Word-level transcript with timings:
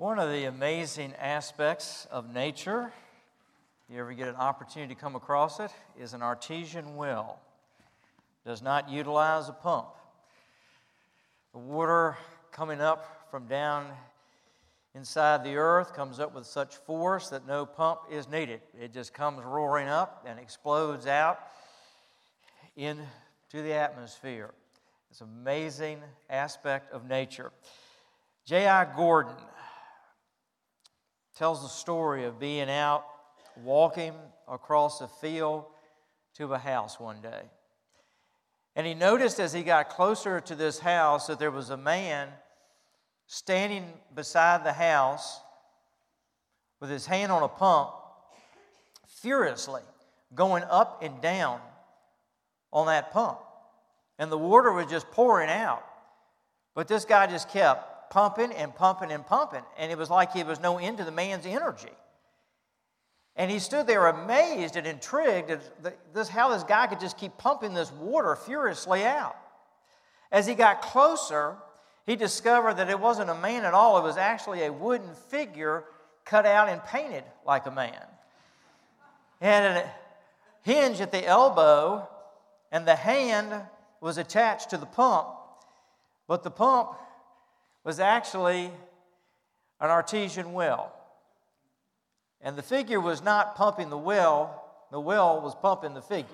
One 0.00 0.18
of 0.18 0.30
the 0.30 0.44
amazing 0.44 1.12
aspects 1.20 2.06
of 2.10 2.32
nature, 2.32 2.90
if 3.86 3.94
you 3.94 4.00
ever 4.00 4.14
get 4.14 4.28
an 4.28 4.36
opportunity 4.36 4.94
to 4.94 4.98
come 4.98 5.14
across 5.14 5.60
it, 5.60 5.70
is 6.00 6.14
an 6.14 6.22
artesian 6.22 6.96
well. 6.96 7.38
It 8.42 8.48
does 8.48 8.62
not 8.62 8.88
utilize 8.88 9.50
a 9.50 9.52
pump. 9.52 9.88
The 11.52 11.58
water 11.58 12.16
coming 12.50 12.80
up 12.80 13.28
from 13.30 13.46
down 13.46 13.88
inside 14.94 15.44
the 15.44 15.56
earth 15.56 15.92
comes 15.92 16.18
up 16.18 16.34
with 16.34 16.46
such 16.46 16.76
force 16.76 17.28
that 17.28 17.46
no 17.46 17.66
pump 17.66 18.00
is 18.10 18.26
needed. 18.26 18.62
It 18.80 18.94
just 18.94 19.12
comes 19.12 19.44
roaring 19.44 19.88
up 19.88 20.24
and 20.26 20.38
explodes 20.38 21.06
out 21.06 21.40
into 22.74 23.04
the 23.52 23.74
atmosphere. 23.74 24.52
It's 25.10 25.20
an 25.20 25.28
amazing 25.42 25.98
aspect 26.30 26.90
of 26.90 27.06
nature. 27.06 27.52
J.I. 28.46 28.96
Gordon 28.96 29.34
tells 31.40 31.62
the 31.62 31.68
story 31.68 32.26
of 32.26 32.38
being 32.38 32.68
out 32.68 33.02
walking 33.64 34.12
across 34.46 35.00
a 35.00 35.08
field 35.08 35.64
to 36.34 36.52
a 36.52 36.58
house 36.58 37.00
one 37.00 37.18
day. 37.22 37.40
And 38.76 38.86
he 38.86 38.92
noticed 38.92 39.40
as 39.40 39.50
he 39.50 39.62
got 39.62 39.88
closer 39.88 40.42
to 40.42 40.54
this 40.54 40.78
house 40.80 41.28
that 41.28 41.38
there 41.38 41.50
was 41.50 41.70
a 41.70 41.78
man 41.78 42.28
standing 43.26 43.84
beside 44.14 44.66
the 44.66 44.74
house 44.74 45.40
with 46.78 46.90
his 46.90 47.06
hand 47.06 47.32
on 47.32 47.42
a 47.42 47.48
pump, 47.48 47.88
furiously 49.08 49.80
going 50.34 50.62
up 50.64 51.02
and 51.02 51.22
down 51.22 51.58
on 52.70 52.84
that 52.84 53.12
pump. 53.12 53.38
And 54.18 54.30
the 54.30 54.36
water 54.36 54.72
was 54.72 54.90
just 54.90 55.10
pouring 55.10 55.48
out. 55.48 55.86
But 56.74 56.86
this 56.86 57.06
guy 57.06 57.26
just 57.28 57.48
kept 57.48 57.99
pumping 58.10 58.52
and 58.52 58.74
pumping 58.74 59.10
and 59.10 59.26
pumping. 59.26 59.62
And 59.78 59.90
it 59.90 59.96
was 59.96 60.10
like 60.10 60.34
there 60.34 60.44
was 60.44 60.60
no 60.60 60.78
end 60.78 60.98
to 60.98 61.04
the 61.04 61.12
man's 61.12 61.46
energy. 61.46 61.88
And 63.36 63.50
he 63.50 63.58
stood 63.58 63.86
there 63.86 64.08
amazed 64.08 64.76
and 64.76 64.86
intrigued 64.86 65.50
at 65.50 66.12
this, 66.12 66.28
how 66.28 66.50
this 66.50 66.64
guy 66.64 66.86
could 66.88 67.00
just 67.00 67.16
keep 67.16 67.38
pumping 67.38 67.72
this 67.72 67.90
water 67.92 68.36
furiously 68.36 69.04
out. 69.04 69.36
As 70.30 70.46
he 70.46 70.54
got 70.54 70.82
closer, 70.82 71.56
he 72.04 72.16
discovered 72.16 72.74
that 72.74 72.90
it 72.90 73.00
wasn't 73.00 73.30
a 73.30 73.34
man 73.34 73.64
at 73.64 73.72
all, 73.72 73.98
it 73.98 74.02
was 74.02 74.16
actually 74.16 74.64
a 74.64 74.72
wooden 74.72 75.14
figure 75.28 75.84
cut 76.24 76.44
out 76.44 76.68
and 76.68 76.84
painted 76.84 77.24
like 77.46 77.66
a 77.66 77.70
man. 77.70 78.04
And 79.40 79.78
a 79.78 79.90
hinge 80.62 81.00
at 81.00 81.12
the 81.12 81.24
elbow, 81.24 82.08
and 82.70 82.86
the 82.86 82.96
hand 82.96 83.54
was 84.00 84.18
attached 84.18 84.70
to 84.70 84.76
the 84.76 84.86
pump, 84.86 85.28
but 86.28 86.42
the 86.42 86.50
pump 86.50 86.90
was 87.84 88.00
actually 88.00 88.70
an 89.80 89.90
artesian 89.90 90.52
well. 90.52 90.92
And 92.40 92.56
the 92.56 92.62
figure 92.62 93.00
was 93.00 93.22
not 93.22 93.56
pumping 93.56 93.90
the 93.90 93.98
well, 93.98 94.64
the 94.90 95.00
well 95.00 95.40
was 95.40 95.54
pumping 95.54 95.94
the 95.94 96.02
figure. 96.02 96.26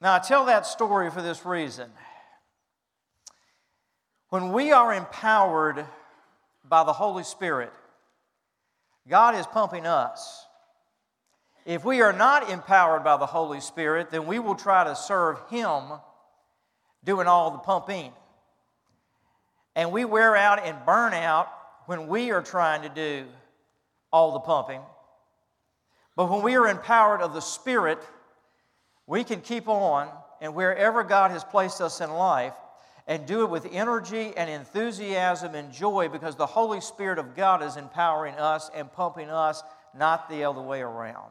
Now, 0.00 0.14
I 0.14 0.18
tell 0.18 0.46
that 0.46 0.66
story 0.66 1.10
for 1.10 1.22
this 1.22 1.46
reason. 1.46 1.88
When 4.30 4.52
we 4.52 4.72
are 4.72 4.92
empowered 4.92 5.86
by 6.68 6.84
the 6.84 6.92
Holy 6.92 7.22
Spirit, 7.22 7.72
God 9.08 9.34
is 9.34 9.46
pumping 9.46 9.86
us. 9.86 10.46
If 11.64 11.84
we 11.84 12.00
are 12.00 12.12
not 12.12 12.50
empowered 12.50 13.04
by 13.04 13.16
the 13.16 13.26
Holy 13.26 13.60
Spirit, 13.60 14.10
then 14.10 14.26
we 14.26 14.38
will 14.38 14.56
try 14.56 14.84
to 14.84 14.96
serve 14.96 15.38
Him 15.50 15.82
doing 17.04 17.26
all 17.26 17.50
the 17.50 17.58
pumping. 17.58 18.12
And 19.74 19.92
we 19.92 20.04
wear 20.04 20.36
out 20.36 20.64
and 20.64 20.76
burn 20.84 21.14
out 21.14 21.48
when 21.86 22.06
we 22.08 22.30
are 22.30 22.42
trying 22.42 22.82
to 22.82 22.88
do 22.88 23.24
all 24.12 24.32
the 24.32 24.40
pumping. 24.40 24.80
But 26.14 26.30
when 26.30 26.42
we 26.42 26.56
are 26.56 26.68
empowered 26.68 27.22
of 27.22 27.32
the 27.32 27.40
Spirit, 27.40 27.98
we 29.06 29.24
can 29.24 29.40
keep 29.40 29.68
on 29.68 30.08
and 30.40 30.54
wherever 30.54 31.02
God 31.02 31.30
has 31.30 31.44
placed 31.44 31.80
us 31.80 32.00
in 32.00 32.10
life 32.10 32.54
and 33.06 33.26
do 33.26 33.42
it 33.42 33.50
with 33.50 33.66
energy 33.72 34.32
and 34.36 34.48
enthusiasm 34.48 35.54
and 35.54 35.72
joy 35.72 36.08
because 36.08 36.36
the 36.36 36.46
Holy 36.46 36.80
Spirit 36.80 37.18
of 37.18 37.34
God 37.34 37.62
is 37.62 37.76
empowering 37.76 38.34
us 38.34 38.70
and 38.74 38.92
pumping 38.92 39.30
us, 39.30 39.62
not 39.96 40.28
the 40.28 40.44
other 40.44 40.60
way 40.60 40.80
around. 40.80 41.30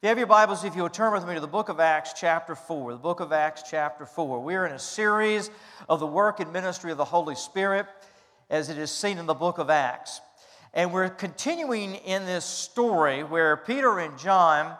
If 0.00 0.04
you 0.04 0.08
have 0.10 0.18
your 0.18 0.28
Bibles, 0.28 0.62
if 0.62 0.76
you 0.76 0.82
will 0.82 0.90
turn 0.90 1.12
with 1.12 1.26
me 1.26 1.34
to 1.34 1.40
the 1.40 1.48
book 1.48 1.68
of 1.68 1.80
Acts, 1.80 2.12
chapter 2.12 2.54
4. 2.54 2.92
The 2.92 2.98
book 2.98 3.18
of 3.18 3.32
Acts, 3.32 3.64
chapter 3.68 4.06
4. 4.06 4.38
We're 4.38 4.64
in 4.64 4.70
a 4.70 4.78
series 4.78 5.50
of 5.88 5.98
the 5.98 6.06
work 6.06 6.38
and 6.38 6.52
ministry 6.52 6.92
of 6.92 6.98
the 6.98 7.04
Holy 7.04 7.34
Spirit 7.34 7.84
as 8.48 8.70
it 8.70 8.78
is 8.78 8.92
seen 8.92 9.18
in 9.18 9.26
the 9.26 9.34
book 9.34 9.58
of 9.58 9.70
Acts. 9.70 10.20
And 10.72 10.92
we're 10.92 11.08
continuing 11.08 11.96
in 11.96 12.26
this 12.26 12.44
story 12.44 13.24
where 13.24 13.56
Peter 13.56 13.98
and 13.98 14.16
John 14.16 14.76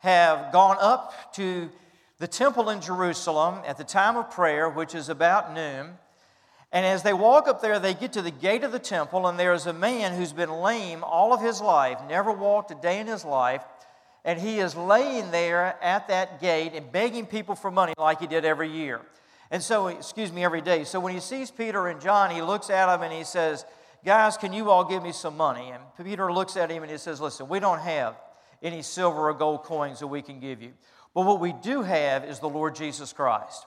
have 0.00 0.52
gone 0.52 0.76
up 0.78 1.32
to 1.36 1.70
the 2.18 2.28
temple 2.28 2.68
in 2.68 2.82
Jerusalem 2.82 3.62
at 3.66 3.78
the 3.78 3.84
time 3.84 4.18
of 4.18 4.30
prayer, 4.30 4.68
which 4.68 4.94
is 4.94 5.08
about 5.08 5.54
noon. 5.54 5.92
And 6.72 6.84
as 6.84 7.02
they 7.02 7.14
walk 7.14 7.48
up 7.48 7.62
there, 7.62 7.78
they 7.78 7.94
get 7.94 8.12
to 8.12 8.20
the 8.20 8.30
gate 8.30 8.64
of 8.64 8.72
the 8.72 8.78
temple, 8.78 9.28
and 9.28 9.40
there 9.40 9.54
is 9.54 9.64
a 9.64 9.72
man 9.72 10.14
who's 10.14 10.34
been 10.34 10.52
lame 10.52 11.02
all 11.04 11.32
of 11.32 11.40
his 11.40 11.62
life, 11.62 11.98
never 12.06 12.30
walked 12.30 12.70
a 12.70 12.74
day 12.74 13.00
in 13.00 13.06
his 13.06 13.24
life, 13.24 13.62
and 14.24 14.40
he 14.40 14.58
is 14.58 14.76
laying 14.76 15.30
there 15.30 15.76
at 15.82 16.08
that 16.08 16.40
gate 16.40 16.72
and 16.74 16.90
begging 16.90 17.26
people 17.26 17.54
for 17.54 17.70
money 17.70 17.94
like 17.98 18.20
he 18.20 18.26
did 18.26 18.44
every 18.44 18.70
year. 18.70 19.00
And 19.50 19.62
so, 19.62 19.88
excuse 19.88 20.32
me, 20.32 20.44
every 20.44 20.60
day. 20.60 20.84
So 20.84 21.00
when 21.00 21.14
he 21.14 21.20
sees 21.20 21.50
Peter 21.50 21.88
and 21.88 22.00
John, 22.00 22.30
he 22.30 22.42
looks 22.42 22.68
at 22.68 22.86
them 22.86 23.02
and 23.02 23.12
he 23.12 23.24
says, 23.24 23.64
Guys, 24.04 24.36
can 24.36 24.52
you 24.52 24.70
all 24.70 24.84
give 24.84 25.02
me 25.02 25.12
some 25.12 25.36
money? 25.36 25.72
And 25.72 25.82
Peter 26.04 26.32
looks 26.32 26.56
at 26.56 26.70
him 26.70 26.82
and 26.82 26.92
he 26.92 26.98
says, 26.98 27.20
Listen, 27.20 27.48
we 27.48 27.58
don't 27.58 27.80
have 27.80 28.16
any 28.62 28.82
silver 28.82 29.28
or 29.28 29.34
gold 29.34 29.62
coins 29.64 30.00
that 30.00 30.06
we 30.06 30.22
can 30.22 30.40
give 30.40 30.62
you. 30.62 30.72
But 31.14 31.26
what 31.26 31.40
we 31.40 31.52
do 31.52 31.82
have 31.82 32.24
is 32.24 32.38
the 32.38 32.48
Lord 32.48 32.74
Jesus 32.74 33.12
Christ. 33.12 33.66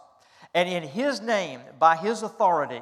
And 0.53 0.67
in 0.69 0.83
His 0.83 1.21
name, 1.21 1.61
by 1.79 1.95
His 1.95 2.23
authority, 2.23 2.81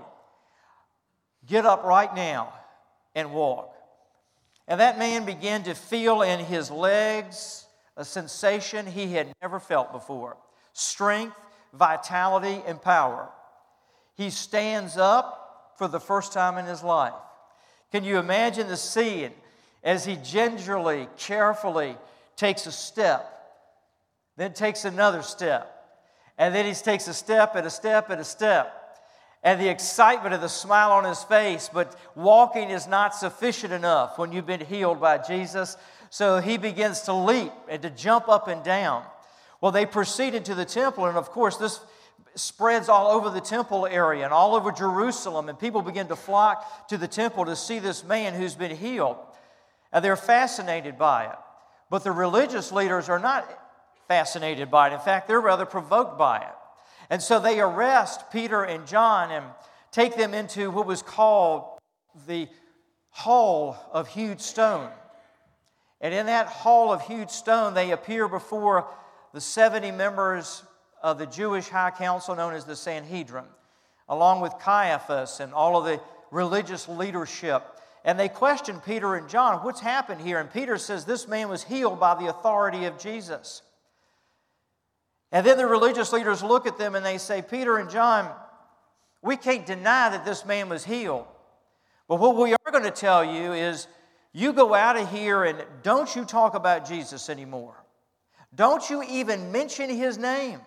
get 1.45 1.65
up 1.65 1.83
right 1.83 2.13
now 2.13 2.53
and 3.15 3.31
walk. 3.31 3.73
And 4.69 4.79
that 4.79 4.99
man 4.99 5.25
began 5.25 5.63
to 5.63 5.73
feel 5.73 6.21
in 6.21 6.39
his 6.39 6.69
legs 6.69 7.65
a 7.97 8.05
sensation 8.05 8.85
he 8.85 9.11
had 9.11 9.33
never 9.41 9.59
felt 9.59 9.91
before 9.91 10.37
strength, 10.73 11.35
vitality, 11.73 12.61
and 12.65 12.81
power. 12.81 13.27
He 14.15 14.29
stands 14.29 14.95
up 14.95 15.73
for 15.77 15.87
the 15.87 15.99
first 15.99 16.31
time 16.31 16.57
in 16.57 16.65
his 16.65 16.83
life. 16.83 17.13
Can 17.91 18.03
you 18.03 18.19
imagine 18.19 18.67
the 18.67 18.77
scene 18.77 19.31
as 19.83 20.05
he 20.05 20.15
gingerly, 20.17 21.07
carefully 21.17 21.97
takes 22.35 22.67
a 22.67 22.71
step, 22.71 23.25
then 24.37 24.53
takes 24.53 24.85
another 24.85 25.23
step, 25.23 25.73
and 26.37 26.53
then 26.53 26.65
he 26.65 26.73
takes 26.73 27.07
a 27.07 27.13
step 27.13 27.55
and 27.55 27.65
a 27.65 27.69
step 27.71 28.09
and 28.09 28.21
a 28.21 28.25
step. 28.25 28.78
And 29.41 29.59
the 29.59 29.69
excitement 29.69 30.33
of 30.33 30.41
the 30.41 30.49
smile 30.49 30.91
on 30.91 31.05
his 31.05 31.23
face, 31.23 31.69
but 31.71 31.97
walking 32.15 32.69
is 32.69 32.87
not 32.87 33.15
sufficient 33.15 33.71
enough 33.71 34.17
when 34.17 34.33
you've 34.33 34.45
been 34.45 34.65
healed 34.65 34.99
by 34.99 35.17
Jesus. 35.17 35.77
So 36.09 36.39
he 36.39 36.57
begins 36.57 37.01
to 37.01 37.13
leap 37.13 37.53
and 37.69 37.81
to 37.81 37.89
jump 37.89 38.27
up 38.27 38.47
and 38.47 38.63
down. 38.63 39.03
Well, 39.61 39.71
they 39.71 39.85
proceeded 39.85 40.45
to 40.45 40.55
the 40.55 40.65
temple, 40.65 41.05
and 41.05 41.17
of 41.17 41.29
course, 41.29 41.57
this 41.57 41.79
spreads 42.35 42.89
all 42.89 43.07
over 43.07 43.29
the 43.29 43.41
temple 43.41 43.85
area 43.85 44.23
and 44.23 44.33
all 44.33 44.55
over 44.55 44.71
Jerusalem, 44.71 45.49
and 45.49 45.59
people 45.59 45.81
begin 45.81 46.07
to 46.07 46.15
flock 46.15 46.87
to 46.89 46.97
the 46.97 47.07
temple 47.07 47.45
to 47.45 47.55
see 47.55 47.79
this 47.79 48.03
man 48.03 48.33
who's 48.33 48.55
been 48.55 48.75
healed. 48.75 49.17
And 49.91 50.03
they're 50.03 50.15
fascinated 50.15 50.97
by 50.97 51.25
it. 51.25 51.35
But 51.89 52.03
the 52.03 52.11
religious 52.11 52.71
leaders 52.71 53.09
are 53.09 53.19
not 53.19 53.49
fascinated 54.07 54.69
by 54.69 54.89
it. 54.89 54.93
In 54.93 54.99
fact, 54.99 55.27
they're 55.27 55.41
rather 55.41 55.65
provoked 55.65 56.17
by 56.17 56.39
it. 56.39 56.55
And 57.09 57.21
so 57.21 57.39
they 57.39 57.59
arrest 57.59 58.31
Peter 58.31 58.63
and 58.63 58.85
John 58.87 59.31
and 59.31 59.45
take 59.91 60.15
them 60.15 60.33
into 60.33 60.69
what 60.69 60.85
was 60.85 61.01
called 61.01 61.79
the 62.27 62.47
Hall 63.09 63.77
of 63.91 64.07
Hewn 64.07 64.37
Stone. 64.37 64.89
And 66.01 66.13
in 66.13 66.27
that 66.27 66.47
Hall 66.47 66.93
of 66.93 67.01
Hewn 67.01 67.27
Stone, 67.27 67.73
they 67.73 67.91
appear 67.91 68.27
before 68.27 68.87
the 69.33 69.41
70 69.41 69.91
members 69.91 70.63
of 71.01 71.17
the 71.17 71.25
Jewish 71.25 71.67
High 71.67 71.91
Council 71.91 72.35
known 72.35 72.53
as 72.53 72.65
the 72.65 72.75
Sanhedrin, 72.75 73.45
along 74.07 74.41
with 74.41 74.53
Caiaphas 74.59 75.39
and 75.39 75.53
all 75.53 75.77
of 75.77 75.85
the 75.85 75.99
religious 76.31 76.87
leadership 76.87 77.63
and 78.05 78.19
they 78.19 78.29
question 78.29 78.81
Peter 78.85 79.15
and 79.15 79.27
John, 79.29 79.63
what's 79.63 79.81
happened 79.81 80.21
here? 80.21 80.39
And 80.39 80.51
Peter 80.51 80.77
says, 80.77 81.05
This 81.05 81.27
man 81.27 81.49
was 81.49 81.63
healed 81.63 81.99
by 81.99 82.15
the 82.15 82.27
authority 82.27 82.85
of 82.85 82.97
Jesus. 82.97 83.61
And 85.31 85.45
then 85.45 85.57
the 85.57 85.67
religious 85.67 86.11
leaders 86.11 86.41
look 86.43 86.65
at 86.65 86.77
them 86.77 86.95
and 86.95 87.05
they 87.05 87.17
say, 87.17 87.41
Peter 87.41 87.77
and 87.77 87.89
John, 87.89 88.31
we 89.21 89.37
can't 89.37 89.65
deny 89.65 90.09
that 90.09 90.25
this 90.25 90.45
man 90.45 90.69
was 90.69 90.83
healed. 90.83 91.25
But 92.07 92.19
what 92.19 92.35
we 92.35 92.53
are 92.53 92.71
going 92.71 92.83
to 92.83 92.91
tell 92.91 93.23
you 93.23 93.53
is 93.53 93.87
you 94.33 94.53
go 94.53 94.73
out 94.73 94.97
of 94.97 95.11
here 95.11 95.43
and 95.43 95.63
don't 95.83 96.15
you 96.15 96.25
talk 96.25 96.55
about 96.55 96.87
Jesus 96.87 97.29
anymore. 97.29 97.75
Don't 98.55 98.89
you 98.89 99.03
even 99.03 99.51
mention 99.51 99.89
his 99.89 100.17
name. 100.17 100.59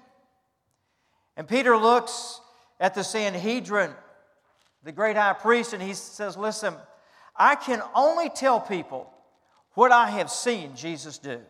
And 1.37 1.49
Peter 1.49 1.77
looks 1.77 2.41
at 2.79 2.95
the 2.95 3.03
Sanhedrin 3.03 3.93
the 4.85 4.93
great 4.93 5.17
high 5.17 5.33
priest, 5.33 5.73
and 5.73 5.83
he 5.83 5.95
says, 5.95 6.37
Listen, 6.37 6.75
I 7.37 7.55
can 7.55 7.83
only 7.95 8.29
tell 8.29 8.61
people 8.61 9.11
what 9.75 9.93
I 9.93 10.11
have 10.11 10.31
seen 10.31 10.77
Jesus 10.77 11.19
do. 11.19 11.41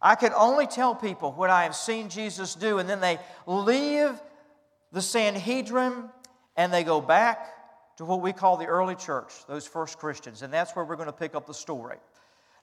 I 0.00 0.14
can 0.14 0.32
only 0.32 0.66
tell 0.66 0.94
people 0.94 1.32
what 1.32 1.50
I 1.50 1.64
have 1.64 1.74
seen 1.74 2.08
Jesus 2.08 2.54
do. 2.54 2.78
And 2.78 2.88
then 2.88 3.00
they 3.00 3.18
leave 3.46 4.12
the 4.92 5.02
Sanhedrin 5.02 6.08
and 6.56 6.72
they 6.72 6.84
go 6.84 7.00
back 7.00 7.54
to 7.96 8.04
what 8.04 8.20
we 8.20 8.32
call 8.32 8.56
the 8.56 8.66
early 8.66 8.94
church, 8.94 9.32
those 9.48 9.66
first 9.66 9.98
Christians. 9.98 10.42
And 10.42 10.52
that's 10.52 10.74
where 10.76 10.84
we're 10.84 10.96
going 10.96 11.06
to 11.06 11.12
pick 11.12 11.34
up 11.34 11.46
the 11.46 11.54
story. 11.54 11.96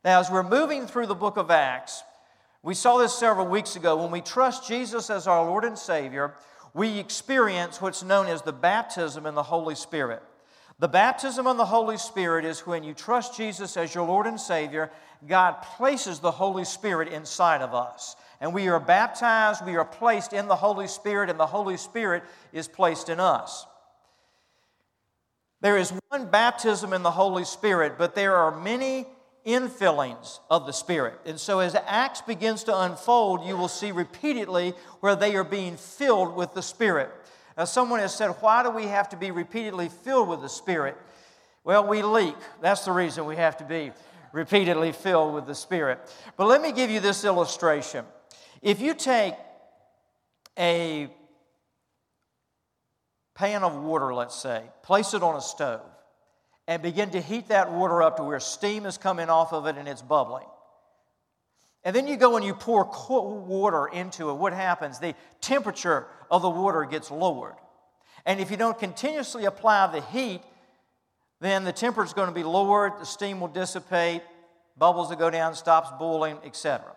Now, 0.04 0.20
as 0.20 0.32
we're 0.32 0.44
moving 0.44 0.88
through 0.88 1.08
the 1.08 1.16
book 1.16 1.36
of 1.38 1.52
Acts, 1.52 2.04
we 2.64 2.74
saw 2.74 2.98
this 2.98 3.14
several 3.14 3.48
weeks 3.48 3.76
ago. 3.76 3.98
When 3.98 4.12
we 4.12 4.22
trust 4.22 4.68
Jesus 4.68 5.10
as 5.10 5.28
our 5.28 5.46
Lord 5.46 5.66
and 5.66 5.78
Savior, 5.78 6.34
we 6.74 7.00
experience 7.00 7.82
what's 7.82 8.04
known 8.04 8.28
as 8.28 8.42
the 8.42 8.54
baptism 8.54 9.26
in 9.26 9.36
the 9.36 9.44
Holy 9.44 9.76
Spirit. 9.76 10.22
The 10.80 10.88
baptism 10.90 11.48
of 11.48 11.58
the 11.58 11.66
Holy 11.66 11.98
Spirit 11.98 12.44
is 12.44 12.68
when 12.68 12.84
you 12.84 12.94
trust 12.94 13.38
Jesus 13.38 13.78
as 13.78 13.96
your 13.96 14.06
Lord 14.06 14.28
and 14.28 14.40
Savior, 14.40 14.92
God 15.26 15.62
places 15.62 16.20
the 16.20 16.32
Holy 16.32 16.66
Spirit 16.66 17.08
inside 17.08 17.62
of 17.62 17.74
us. 17.74 18.18
And 18.42 18.54
we 18.54 18.68
are 18.68 18.80
baptized, 18.80 19.66
we 19.66 19.78
are 19.78 19.86
placed 19.86 20.34
in 20.34 20.48
the 20.48 20.56
Holy 20.56 20.88
Spirit, 20.88 21.30
and 21.30 21.40
the 21.40 21.46
Holy 21.46 21.78
Spirit 21.78 22.24
is 22.52 22.68
placed 22.68 23.08
in 23.08 23.22
us. 23.22 23.66
There 25.62 25.78
is 25.78 25.94
one 26.10 26.30
baptism 26.30 26.92
in 26.92 27.04
the 27.04 27.12
Holy 27.12 27.46
Spirit, 27.46 27.94
but 27.98 28.14
there 28.14 28.36
are 28.36 28.60
many 28.60 29.08
infillings 29.46 30.40
of 30.50 30.66
the 30.66 30.74
Spirit. 30.74 31.20
And 31.26 31.40
so, 31.40 31.60
as 31.60 31.76
Acts 31.88 32.22
begins 32.22 32.66
to 32.66 32.78
unfold, 32.78 33.46
you 33.46 33.56
will 33.56 33.70
see 33.70 33.92
repeatedly 33.92 34.74
where 35.00 35.16
they 35.16 35.36
are 35.36 35.44
being 35.46 35.78
filled 35.78 36.36
with 36.36 36.54
the 36.54 36.62
Spirit. 36.62 37.10
Now, 37.58 37.66
someone 37.66 38.00
has 38.00 38.14
said, 38.14 38.30
Why 38.42 38.64
do 38.64 38.70
we 38.70 38.84
have 38.88 39.10
to 39.10 39.18
be 39.18 39.32
repeatedly 39.32 39.90
filled 39.90 40.30
with 40.30 40.42
the 40.42 40.50
Spirit? 40.50 40.98
Well, 41.64 41.88
we 41.88 42.02
leak. 42.04 42.36
That's 42.62 42.86
the 42.86 42.92
reason 42.92 43.26
we 43.26 43.38
have 43.38 43.58
to 43.58 43.64
be 43.64 43.92
repeatedly 44.32 44.92
filled 44.92 45.34
with 45.34 45.48
the 45.48 45.56
Spirit. 45.56 46.00
But 46.38 46.48
let 46.48 46.62
me 46.62 46.72
give 46.72 46.90
you 46.90 47.00
this 47.00 47.24
illustration. 47.24 48.06
If 48.62 48.82
you 48.82 48.94
take 48.94 49.36
a 50.58 51.10
pan 53.34 53.64
of 53.64 53.76
water, 53.82 54.14
let's 54.14 54.36
say, 54.36 54.64
place 54.84 55.14
it 55.14 55.24
on 55.24 55.36
a 55.36 55.42
stove, 55.42 55.82
and 56.68 56.82
begin 56.82 57.12
to 57.12 57.22
heat 57.22 57.50
that 57.50 57.72
water 57.72 58.02
up 58.02 58.18
to 58.18 58.24
where 58.24 58.40
steam 58.40 58.86
is 58.86 58.98
coming 58.98 59.30
off 59.30 59.54
of 59.54 59.68
it 59.68 59.78
and 59.78 59.88
it's 59.88 60.02
bubbling. 60.02 60.48
And 61.86 61.96
then 61.96 62.08
you 62.08 62.18
go 62.18 62.36
and 62.36 62.44
you 62.44 62.56
pour 62.56 62.84
cold 62.86 63.48
water 63.48 63.86
into 63.86 64.32
it. 64.32 64.34
What 64.34 64.54
happens? 64.54 64.98
The 64.98 65.14
temperature 65.40 66.08
of 66.32 66.42
the 66.42 66.50
water 66.50 66.84
gets 66.84 67.12
lowered. 67.12 67.56
And 68.26 68.40
if 68.40 68.50
you 68.50 68.58
don't 68.58 68.78
continuously 68.78 69.46
apply 69.46 69.92
the 69.92 70.02
heat, 70.02 70.42
then 71.42 71.64
the 71.64 71.72
temperature 71.72 72.08
is 72.08 72.14
going 72.14 72.28
to 72.28 72.34
be 72.34 72.44
lowered, 72.44 72.94
the 73.00 73.06
steam 73.06 73.40
will 73.40 73.50
dissipate, 73.50 74.24
bubbles 74.76 75.10
will 75.10 75.18
go 75.18 75.30
down, 75.30 75.54
stops 75.54 75.92
boiling, 76.00 76.40
etc. 76.44 76.96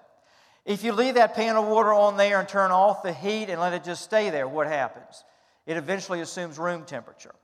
If 0.64 0.82
you 0.82 0.93
leave 0.93 1.14
that 1.14 1.35
pan 1.35 1.56
of 1.56 1.67
water 1.67 1.93
on 1.93 2.17
there 2.17 2.40
and 2.40 2.49
turn 2.49 2.70
off 2.70 3.02
the 3.02 3.12
heat 3.12 3.50
and 3.50 3.61
let 3.61 3.75
it 3.75 3.85
just 3.85 4.02
stay 4.02 4.31
there, 4.31 4.49
what 4.49 4.67
happens? 4.67 5.23
It 5.67 5.76
eventually 5.76 6.23
assumes 6.23 6.58
room 6.58 6.85
temperature. 6.85 7.35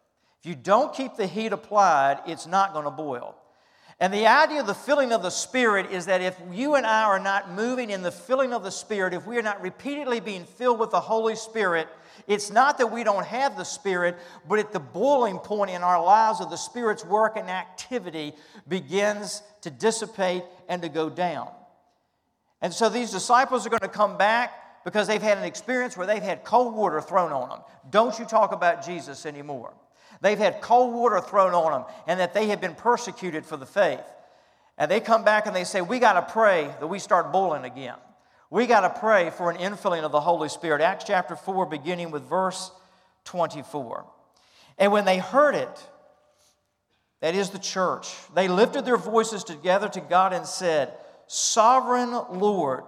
If 0.41 0.49
you 0.49 0.55
don't 0.55 0.95
keep 0.95 1.17
the 1.17 1.27
heat 1.27 1.53
applied, 1.53 2.21
it's 2.27 2.47
not 2.47 2.73
going 2.73 2.85
to 2.87 2.91
boil. 2.91 3.37
And 4.05 4.13
the 4.13 4.27
idea 4.27 4.61
of 4.61 4.67
the 4.67 4.75
filling 4.75 5.13
of 5.13 5.23
the 5.23 5.31
Spirit 5.31 5.91
is 5.91 6.05
that 6.05 6.21
if 6.21 6.39
you 6.53 6.75
and 6.75 6.85
I 6.85 7.05
are 7.05 7.19
not 7.19 7.53
moving 7.53 7.89
in 7.89 8.03
the 8.03 8.13
filling 8.13 8.53
of 8.53 8.63
the 8.63 8.71
Spirit, 8.71 9.15
if 9.15 9.27
we 9.27 9.39
are 9.39 9.43
not 9.43 9.63
repeatedly 9.63 10.21
being 10.21 10.45
filled 10.45 10.79
with 10.79 10.91
the 10.91 11.01
Holy 11.01 11.35
Spirit, 11.35 11.89
it's 12.27 12.51
not 12.51 12.77
that 12.77 12.93
we 12.93 13.03
don't 13.03 13.25
have 13.25 13.57
the 13.57 13.65
Spirit, 13.65 14.19
but 14.47 14.59
at 14.59 14.73
the 14.73 14.79
boiling 14.79 15.39
point 15.39 15.71
in 15.71 15.81
our 15.81 16.05
lives 16.05 16.43
of 16.43 16.51
the 16.51 16.57
Spirit's 16.59 17.03
work 17.03 17.39
and 17.39 17.49
activity 17.49 18.35
begins 18.69 19.43
to 19.63 19.71
dissipate 19.71 20.43
and 20.69 20.83
to 20.83 20.91
go 20.91 21.09
down. 21.09 21.49
And 22.61 22.75
so 22.75 22.91
these 22.91 23.11
disciples 23.11 23.67
are 23.67 23.71
going 23.71 23.81
to 23.81 23.89
come 23.89 24.19
back 24.19 24.85
because 24.85 25.07
they've 25.07 25.23
had 25.23 25.39
an 25.39 25.45
experience 25.45 25.97
where 25.97 26.07
they've 26.07 26.23
had 26.23 26.45
cold 26.45 26.75
water 26.75 27.01
thrown 27.01 27.33
on 27.33 27.49
them. 27.49 27.61
Don't 27.89 28.19
you 28.19 28.27
talk 28.27 28.53
about 28.53 28.85
Jesus 28.85 29.25
anymore. 29.25 29.73
They've 30.25 30.39
had 30.39 30.63
cold 30.63 30.95
water 30.95 31.21
thrown 31.21 31.53
on 31.53 31.71
them 31.71 31.85
and 32.07 32.19
that 32.19 32.33
they 32.33 32.47
have 32.47 32.59
been 32.59 32.75
persecuted 32.75 33.45
for 33.45 33.59
the 33.59 33.67
faith. 33.67 34.01
And 34.79 34.91
they 34.91 34.99
come 35.01 35.23
back 35.23 35.45
and 35.47 35.55
they 35.55 35.65
say, 35.65 35.83
We 35.83 35.99
got 35.99 36.15
to 36.15 36.33
pray 36.33 36.75
that 36.81 36.87
we 36.87 36.99
start 36.99 37.31
boiling 37.31 37.65
again. 37.65 37.97
We 38.49 38.67
got 38.67 38.81
to 38.81 39.01
pray 39.01 39.29
for 39.29 39.51
an 39.51 39.59
infilling 39.59 40.03
of 40.03 40.13
the 40.13 40.23
Holy 40.23 40.49
Spirit. 40.49 40.81
Acts 40.81 41.05
chapter 41.07 41.37
4, 41.37 41.67
beginning 41.67 42.11
with 42.11 42.23
verse 42.23 42.71
24. 43.25 44.07
And 44.79 44.93
when 44.93 45.05
they 45.05 45.19
heard 45.19 45.57
it, 45.57 45.91
that 47.21 47.35
is 47.35 47.51
the 47.51 47.59
church, 47.59 48.09
they 48.35 48.49
lifted 48.49 48.87
their 48.87 48.97
voices 48.97 49.45
together 49.45 49.91
to 49.91 50.01
God 50.01 50.33
and 50.33 50.47
said, 50.47 50.95
Sovereign 51.27 52.19
Lord, 52.31 52.85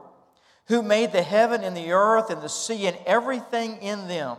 who 0.69 0.83
made 0.83 1.13
the 1.13 1.23
heaven 1.23 1.63
and 1.63 1.77
the 1.77 1.93
earth 1.93 2.31
and 2.31 2.41
the 2.41 2.49
sea 2.49 2.87
and 2.87 2.97
everything 3.05 3.77
in 3.83 4.09
them 4.09 4.39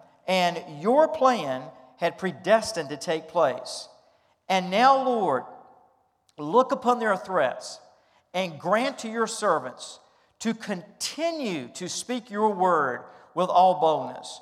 and 0.31 0.63
your 0.81 1.09
plan 1.09 1.61
had 1.97 2.17
predestined 2.17 2.87
to 2.87 2.95
take 2.95 3.27
place. 3.27 3.89
And 4.47 4.71
now, 4.71 5.03
Lord, 5.03 5.43
look 6.37 6.71
upon 6.71 6.99
their 6.99 7.17
threats 7.17 7.81
and 8.33 8.57
grant 8.57 8.99
to 8.99 9.09
your 9.09 9.27
servants 9.27 9.99
to 10.39 10.53
continue 10.53 11.67
to 11.73 11.89
speak 11.89 12.31
your 12.31 12.47
word 12.47 13.03
with 13.35 13.49
all 13.49 13.81
boldness, 13.81 14.39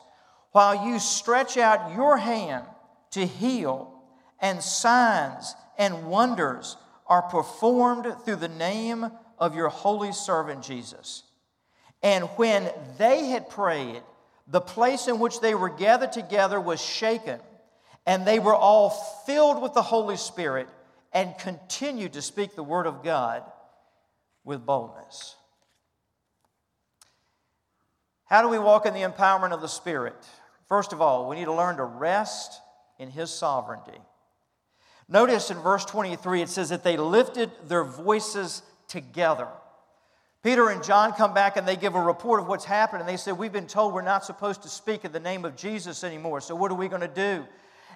while 0.52 0.86
you 0.86 1.00
stretch 1.00 1.58
out 1.58 1.96
your 1.96 2.18
hand 2.18 2.66
to 3.12 3.26
heal, 3.26 3.92
and 4.40 4.62
signs 4.62 5.56
and 5.80 6.06
wonders 6.08 6.78
are 7.08 7.24
performed 7.24 8.06
through 8.24 8.36
the 8.36 8.48
name 8.48 9.12
of 9.40 9.56
your 9.56 9.70
holy 9.70 10.12
servant 10.12 10.62
Jesus. 10.62 11.24
And 12.04 12.26
when 12.36 12.70
they 13.00 13.26
had 13.26 13.50
prayed, 13.50 14.04
the 14.50 14.62
place 14.62 15.08
in 15.08 15.20
which 15.20 15.42
they 15.42 15.54
were 15.54 15.70
gathered 15.70 16.12
together 16.12 16.60
was 16.60 16.82
shaken, 16.82 17.40
and 18.06 18.26
they 18.26 18.40
were 18.40 18.56
all 18.56 18.90
filled 19.26 19.62
with 19.62 19.74
the 19.74 19.82
Holy 19.82 20.18
Spirit 20.18 20.68
and 21.14 21.38
continued 21.38 22.14
to 22.14 22.22
speak 22.22 22.56
the 22.56 22.64
word 22.64 22.88
of 22.88 23.04
God 23.04 23.44
with 24.44 24.66
boldness. 24.66 25.36
How 28.26 28.42
do 28.42 28.48
we 28.48 28.60
walk 28.60 28.86
in 28.86 28.94
the 28.94 29.02
empowerment 29.02 29.52
of 29.52 29.62
the 29.62 29.68
Spirit? 29.68 30.16
First 30.68 30.94
of 30.94 31.02
all, 31.02 31.28
we 31.28 31.36
need 31.36 31.46
to 31.46 31.54
learn 31.54 31.78
to 31.78 31.84
rest 31.84 32.62
in 32.98 33.10
His 33.10 33.32
sovereignty. 33.32 33.98
Notice 35.08 35.50
in 35.50 35.58
verse 35.58 35.86
23, 35.86 36.44
it 36.44 36.50
says 36.50 36.70
that 36.70 36.84
they 36.84 36.98
lifted 36.98 37.52
their 37.68 37.84
voices 37.84 38.62
together. 38.88 39.48
Peter 40.42 40.70
and 40.70 40.82
John 40.82 41.12
come 41.12 41.34
back 41.34 41.58
and 41.58 41.68
they 41.68 41.76
give 41.76 41.96
a 41.96 42.02
report 42.02 42.40
of 42.40 42.48
what's 42.48 42.64
happened, 42.64 43.02
and 43.02 43.10
they 43.10 43.18
said, 43.18 43.38
We've 43.38 43.52
been 43.52 43.68
told 43.68 43.94
we're 43.94 44.02
not 44.02 44.24
supposed 44.24 44.62
to 44.62 44.70
speak 44.70 45.04
in 45.04 45.12
the 45.12 45.20
name 45.20 45.44
of 45.44 45.58
Jesus 45.58 46.04
anymore, 46.04 46.40
so 46.40 46.56
what 46.56 46.72
are 46.72 46.76
we 46.76 46.88
going 46.88 47.02
to 47.02 47.08
do? 47.08 47.46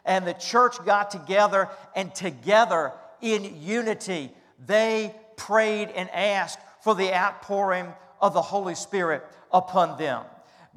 And 0.04 0.28
the 0.28 0.34
church 0.34 0.84
got 0.86 1.10
together, 1.10 1.70
and 1.96 2.14
together 2.14 2.92
in 3.22 3.62
unity, 3.62 4.32
they 4.66 5.16
prayed 5.38 5.90
and 5.90 6.10
asked 6.10 6.60
for 6.82 6.94
the 6.94 7.16
outpouring 7.16 7.94
of 8.20 8.34
the 8.34 8.42
Holy 8.42 8.76
Spirit 8.76 9.24
upon 9.54 9.98
them. 9.98 10.26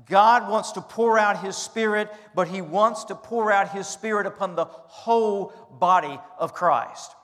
God 0.08 0.48
wants 0.48 0.72
to 0.72 0.80
pour 0.80 1.18
out 1.18 1.42
His 1.42 1.56
Spirit, 1.56 2.12
but 2.36 2.46
He 2.46 2.62
wants 2.62 3.04
to 3.04 3.16
pour 3.16 3.50
out 3.50 3.70
His 3.70 3.88
Spirit 3.88 4.26
upon 4.26 4.54
the 4.54 4.66
whole 4.66 5.52
body 5.80 6.16
of 6.38 6.54
Christ. 6.54 7.15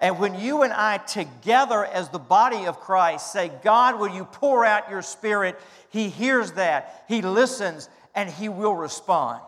And 0.00 0.18
when 0.18 0.38
you 0.38 0.62
and 0.62 0.72
I 0.72 0.98
together 0.98 1.84
as 1.84 2.08
the 2.08 2.20
body 2.20 2.66
of 2.66 2.78
Christ 2.78 3.32
say, 3.32 3.50
God, 3.64 3.98
will 3.98 4.08
you 4.08 4.24
pour 4.24 4.64
out 4.64 4.90
your 4.90 5.02
spirit? 5.02 5.58
He 5.90 6.08
hears 6.08 6.52
that, 6.52 7.04
he 7.08 7.20
listens, 7.20 7.88
and 8.14 8.30
he 8.30 8.48
will 8.48 8.76
respond. 8.76 9.40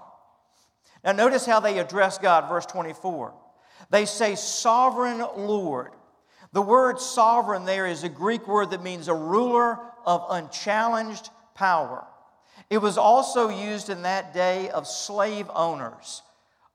Now, 1.04 1.12
notice 1.12 1.46
how 1.46 1.60
they 1.60 1.78
address 1.78 2.18
God, 2.18 2.48
verse 2.48 2.66
24. 2.66 3.32
They 3.90 4.06
say, 4.06 4.34
Sovereign 4.34 5.24
Lord. 5.36 5.92
The 6.52 6.62
word 6.62 6.98
sovereign 6.98 7.64
there 7.64 7.86
is 7.86 8.02
a 8.02 8.08
Greek 8.08 8.48
word 8.48 8.70
that 8.70 8.82
means 8.82 9.06
a 9.06 9.14
ruler 9.14 9.78
of 10.04 10.26
unchallenged 10.30 11.30
power. 11.54 12.04
It 12.68 12.78
was 12.78 12.98
also 12.98 13.48
used 13.48 13.88
in 13.88 14.02
that 14.02 14.34
day 14.34 14.68
of 14.70 14.86
slave 14.86 15.48
owners 15.54 16.22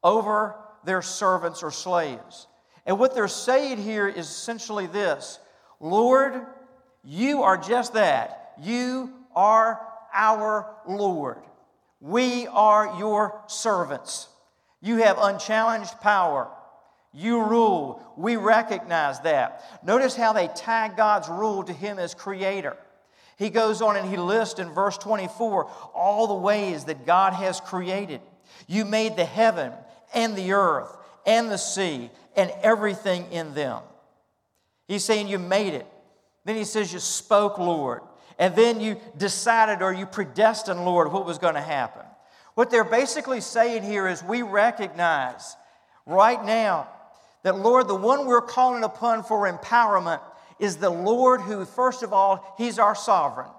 over 0.01 0.55
their 0.85 1.01
servants 1.01 1.61
or 1.61 1.71
slaves. 1.71 2.47
And 2.85 2.99
what 2.99 3.15
they're 3.15 3.27
saying 3.27 3.77
here 3.77 4.07
is 4.07 4.27
essentially 4.27 4.87
this 4.87 5.39
Lord, 5.79 6.45
you 7.03 7.43
are 7.43 7.57
just 7.57 7.93
that. 7.93 8.53
You 8.61 9.13
are 9.35 9.81
our 10.13 10.75
Lord. 10.87 11.39
We 11.99 12.47
are 12.47 12.97
your 12.97 13.41
servants. 13.47 14.27
You 14.81 14.97
have 14.97 15.17
unchallenged 15.19 15.99
power. 16.01 16.49
You 17.13 17.43
rule. 17.43 18.01
We 18.17 18.35
recognize 18.35 19.19
that. 19.21 19.63
Notice 19.83 20.15
how 20.15 20.33
they 20.33 20.47
tag 20.49 20.95
God's 20.95 21.29
rule 21.29 21.63
to 21.63 21.73
Him 21.73 21.97
as 21.97 22.13
creator. 22.13 22.77
He 23.37 23.49
goes 23.49 23.81
on 23.81 23.97
and 23.97 24.09
he 24.09 24.17
lists 24.17 24.59
in 24.59 24.69
verse 24.69 24.97
24 24.97 25.69
all 25.93 26.27
the 26.27 26.35
ways 26.35 26.85
that 26.85 27.05
God 27.05 27.33
has 27.33 27.59
created. 27.59 28.21
You 28.67 28.85
made 28.85 29.17
the 29.17 29.25
heaven 29.25 29.73
and 30.13 30.35
the 30.35 30.53
earth 30.53 30.95
and 31.25 31.51
the 31.51 31.57
sea 31.57 32.11
and 32.35 32.51
everything 32.61 33.31
in 33.31 33.53
them. 33.53 33.81
He's 34.87 35.03
saying 35.03 35.27
you 35.27 35.39
made 35.39 35.73
it. 35.73 35.87
Then 36.45 36.55
he 36.55 36.63
says 36.63 36.93
you 36.93 36.99
spoke, 36.99 37.57
Lord. 37.57 38.01
And 38.37 38.55
then 38.55 38.79
you 38.79 38.97
decided 39.17 39.81
or 39.81 39.93
you 39.93 40.05
predestined, 40.05 40.83
Lord, 40.83 41.11
what 41.11 41.25
was 41.25 41.37
going 41.37 41.55
to 41.55 41.61
happen. 41.61 42.03
What 42.53 42.69
they're 42.69 42.83
basically 42.83 43.41
saying 43.41 43.83
here 43.83 44.07
is 44.07 44.23
we 44.23 44.41
recognize 44.41 45.55
right 46.05 46.43
now 46.43 46.87
that, 47.43 47.57
Lord, 47.57 47.87
the 47.87 47.95
one 47.95 48.25
we're 48.25 48.41
calling 48.41 48.83
upon 48.83 49.23
for 49.23 49.51
empowerment 49.51 50.21
is 50.59 50.77
the 50.77 50.89
Lord 50.89 51.41
who, 51.41 51.65
first 51.65 52.03
of 52.03 52.13
all, 52.13 52.55
He's 52.57 52.79
our 52.79 52.95
sovereign. 52.95 53.49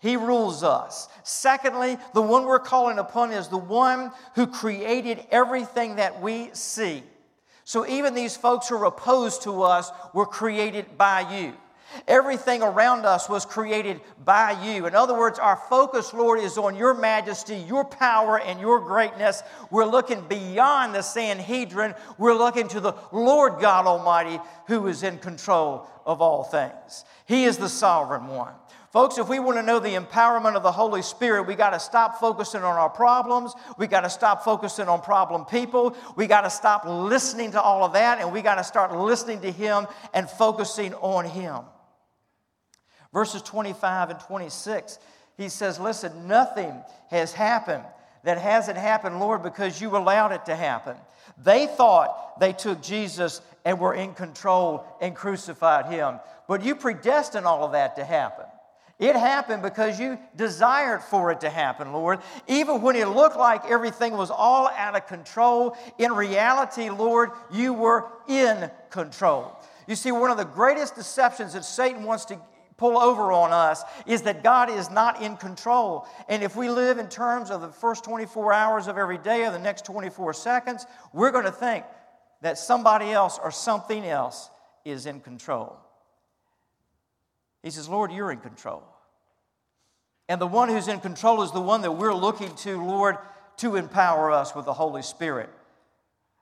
He 0.00 0.16
rules 0.16 0.62
us. 0.62 1.08
Secondly, 1.22 1.98
the 2.14 2.22
one 2.22 2.44
we're 2.44 2.58
calling 2.58 2.98
upon 2.98 3.32
is 3.32 3.48
the 3.48 3.56
one 3.56 4.12
who 4.34 4.46
created 4.46 5.24
everything 5.30 5.96
that 5.96 6.20
we 6.20 6.50
see. 6.52 7.02
So 7.66 7.84
even 7.84 8.14
these 8.14 8.36
folks 8.36 8.68
who 8.68 8.76
are 8.76 8.84
opposed 8.84 9.42
to 9.42 9.64
us 9.64 9.90
were 10.14 10.24
created 10.24 10.96
by 10.96 11.36
you. 11.36 11.52
Everything 12.06 12.62
around 12.62 13.04
us 13.04 13.28
was 13.28 13.44
created 13.44 14.00
by 14.24 14.52
you. 14.64 14.86
In 14.86 14.94
other 14.94 15.18
words, 15.18 15.40
our 15.40 15.56
focus, 15.56 16.14
Lord, 16.14 16.38
is 16.38 16.58
on 16.58 16.76
your 16.76 16.94
majesty, 16.94 17.56
your 17.56 17.84
power, 17.84 18.38
and 18.38 18.60
your 18.60 18.78
greatness. 18.78 19.42
We're 19.72 19.84
looking 19.84 20.20
beyond 20.28 20.94
the 20.94 21.02
Sanhedrin. 21.02 21.96
We're 22.18 22.34
looking 22.34 22.68
to 22.68 22.78
the 22.78 22.92
Lord 23.10 23.60
God 23.60 23.86
Almighty 23.86 24.38
who 24.68 24.86
is 24.86 25.02
in 25.02 25.18
control 25.18 25.88
of 26.04 26.22
all 26.22 26.44
things. 26.44 27.04
He 27.26 27.46
is 27.46 27.56
the 27.56 27.68
sovereign 27.68 28.28
one. 28.28 28.54
Folks, 28.92 29.18
if 29.18 29.28
we 29.28 29.38
want 29.38 29.58
to 29.58 29.62
know 29.62 29.78
the 29.78 29.94
empowerment 29.94 30.54
of 30.54 30.62
the 30.62 30.72
Holy 30.72 31.02
Spirit, 31.02 31.46
we 31.46 31.54
got 31.54 31.70
to 31.70 31.80
stop 31.80 32.18
focusing 32.20 32.62
on 32.62 32.76
our 32.76 32.88
problems. 32.88 33.52
We 33.78 33.86
got 33.86 34.02
to 34.02 34.10
stop 34.10 34.44
focusing 34.44 34.88
on 34.88 35.00
problem 35.02 35.44
people. 35.44 35.96
We 36.16 36.26
got 36.26 36.42
to 36.42 36.50
stop 36.50 36.84
listening 36.86 37.52
to 37.52 37.60
all 37.60 37.84
of 37.84 37.92
that, 37.94 38.20
and 38.20 38.32
we 38.32 38.42
got 38.42 38.56
to 38.56 38.64
start 38.64 38.96
listening 38.96 39.40
to 39.40 39.50
Him 39.50 39.86
and 40.14 40.30
focusing 40.30 40.94
on 40.94 41.24
Him. 41.24 41.60
Verses 43.12 43.42
25 43.42 44.10
and 44.10 44.20
26, 44.20 44.98
he 45.36 45.48
says, 45.48 45.80
Listen, 45.80 46.28
nothing 46.28 46.72
has 47.10 47.32
happened 47.32 47.84
that 48.26 48.38
hasn't 48.38 48.76
happened, 48.76 49.20
Lord, 49.20 49.42
because 49.42 49.80
you 49.80 49.96
allowed 49.96 50.32
it 50.32 50.46
to 50.46 50.56
happen. 50.56 50.96
They 51.42 51.66
thought 51.66 52.40
they 52.40 52.52
took 52.52 52.82
Jesus 52.82 53.40
and 53.64 53.78
were 53.78 53.94
in 53.94 54.14
control 54.14 54.84
and 55.00 55.14
crucified 55.14 55.86
him. 55.86 56.18
But 56.48 56.64
you 56.64 56.74
predestined 56.74 57.46
all 57.46 57.64
of 57.64 57.72
that 57.72 57.96
to 57.96 58.04
happen. 58.04 58.46
It 58.98 59.14
happened 59.14 59.62
because 59.62 60.00
you 60.00 60.18
desired 60.36 61.02
for 61.02 61.30
it 61.30 61.40
to 61.40 61.50
happen, 61.50 61.92
Lord. 61.92 62.20
Even 62.48 62.80
when 62.80 62.96
it 62.96 63.08
looked 63.08 63.36
like 63.36 63.70
everything 63.70 64.16
was 64.16 64.30
all 64.30 64.68
out 64.68 64.96
of 64.96 65.06
control, 65.06 65.76
in 65.98 66.12
reality, 66.12 66.88
Lord, 66.88 67.30
you 67.52 67.74
were 67.74 68.06
in 68.26 68.70
control. 68.88 69.54
You 69.86 69.96
see, 69.96 70.12
one 70.12 70.30
of 70.30 70.38
the 70.38 70.44
greatest 70.44 70.94
deceptions 70.94 71.52
that 71.52 71.64
Satan 71.64 72.04
wants 72.04 72.24
to 72.26 72.38
pull 72.78 72.98
over 72.98 73.32
on 73.32 73.52
us 73.52 73.82
is 74.06 74.22
that 74.22 74.42
God 74.42 74.70
is 74.70 74.90
not 74.90 75.22
in 75.22 75.36
control. 75.36 76.06
And 76.28 76.42
if 76.42 76.56
we 76.56 76.70
live 76.70 76.96
in 76.98 77.08
terms 77.08 77.50
of 77.50 77.60
the 77.60 77.68
first 77.68 78.02
24 78.02 78.52
hours 78.54 78.86
of 78.86 78.96
every 78.96 79.18
day 79.18 79.44
or 79.44 79.50
the 79.50 79.58
next 79.58 79.84
24 79.84 80.32
seconds, 80.32 80.86
we're 81.12 81.30
going 81.30 81.44
to 81.44 81.52
think 81.52 81.84
that 82.40 82.56
somebody 82.56 83.10
else 83.10 83.38
or 83.42 83.50
something 83.50 84.06
else 84.06 84.50
is 84.84 85.04
in 85.04 85.20
control. 85.20 85.76
He 87.66 87.72
says, 87.72 87.88
Lord, 87.88 88.12
you're 88.12 88.30
in 88.30 88.38
control. 88.38 88.84
And 90.28 90.40
the 90.40 90.46
one 90.46 90.68
who's 90.68 90.86
in 90.86 91.00
control 91.00 91.42
is 91.42 91.50
the 91.50 91.60
one 91.60 91.82
that 91.82 91.90
we're 91.90 92.14
looking 92.14 92.54
to, 92.58 92.80
Lord, 92.80 93.16
to 93.56 93.74
empower 93.74 94.30
us 94.30 94.54
with 94.54 94.66
the 94.66 94.72
Holy 94.72 95.02
Spirit. 95.02 95.50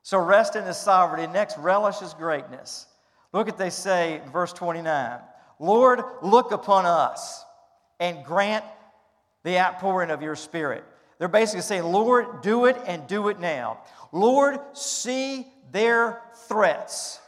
So 0.02 0.18
rest 0.18 0.54
in 0.54 0.64
His 0.64 0.76
sovereignty. 0.76 1.32
Next, 1.32 1.56
relish 1.56 2.00
His 2.00 2.12
greatness. 2.12 2.86
Look 3.32 3.48
at 3.48 3.56
they 3.56 3.70
say 3.70 4.20
in 4.22 4.30
verse 4.32 4.52
29 4.52 5.18
Lord, 5.58 6.02
look 6.20 6.52
upon 6.52 6.84
us 6.84 7.42
and 7.98 8.22
grant 8.22 8.66
the 9.44 9.58
outpouring 9.58 10.10
of 10.10 10.20
your 10.20 10.36
Spirit. 10.36 10.84
They're 11.18 11.28
basically 11.28 11.62
saying, 11.62 11.84
Lord, 11.84 12.42
do 12.42 12.66
it 12.66 12.76
and 12.86 13.06
do 13.06 13.28
it 13.28 13.40
now. 13.40 13.78
Lord, 14.12 14.58
see 14.74 15.46
their 15.72 16.20
threats. 16.48 17.18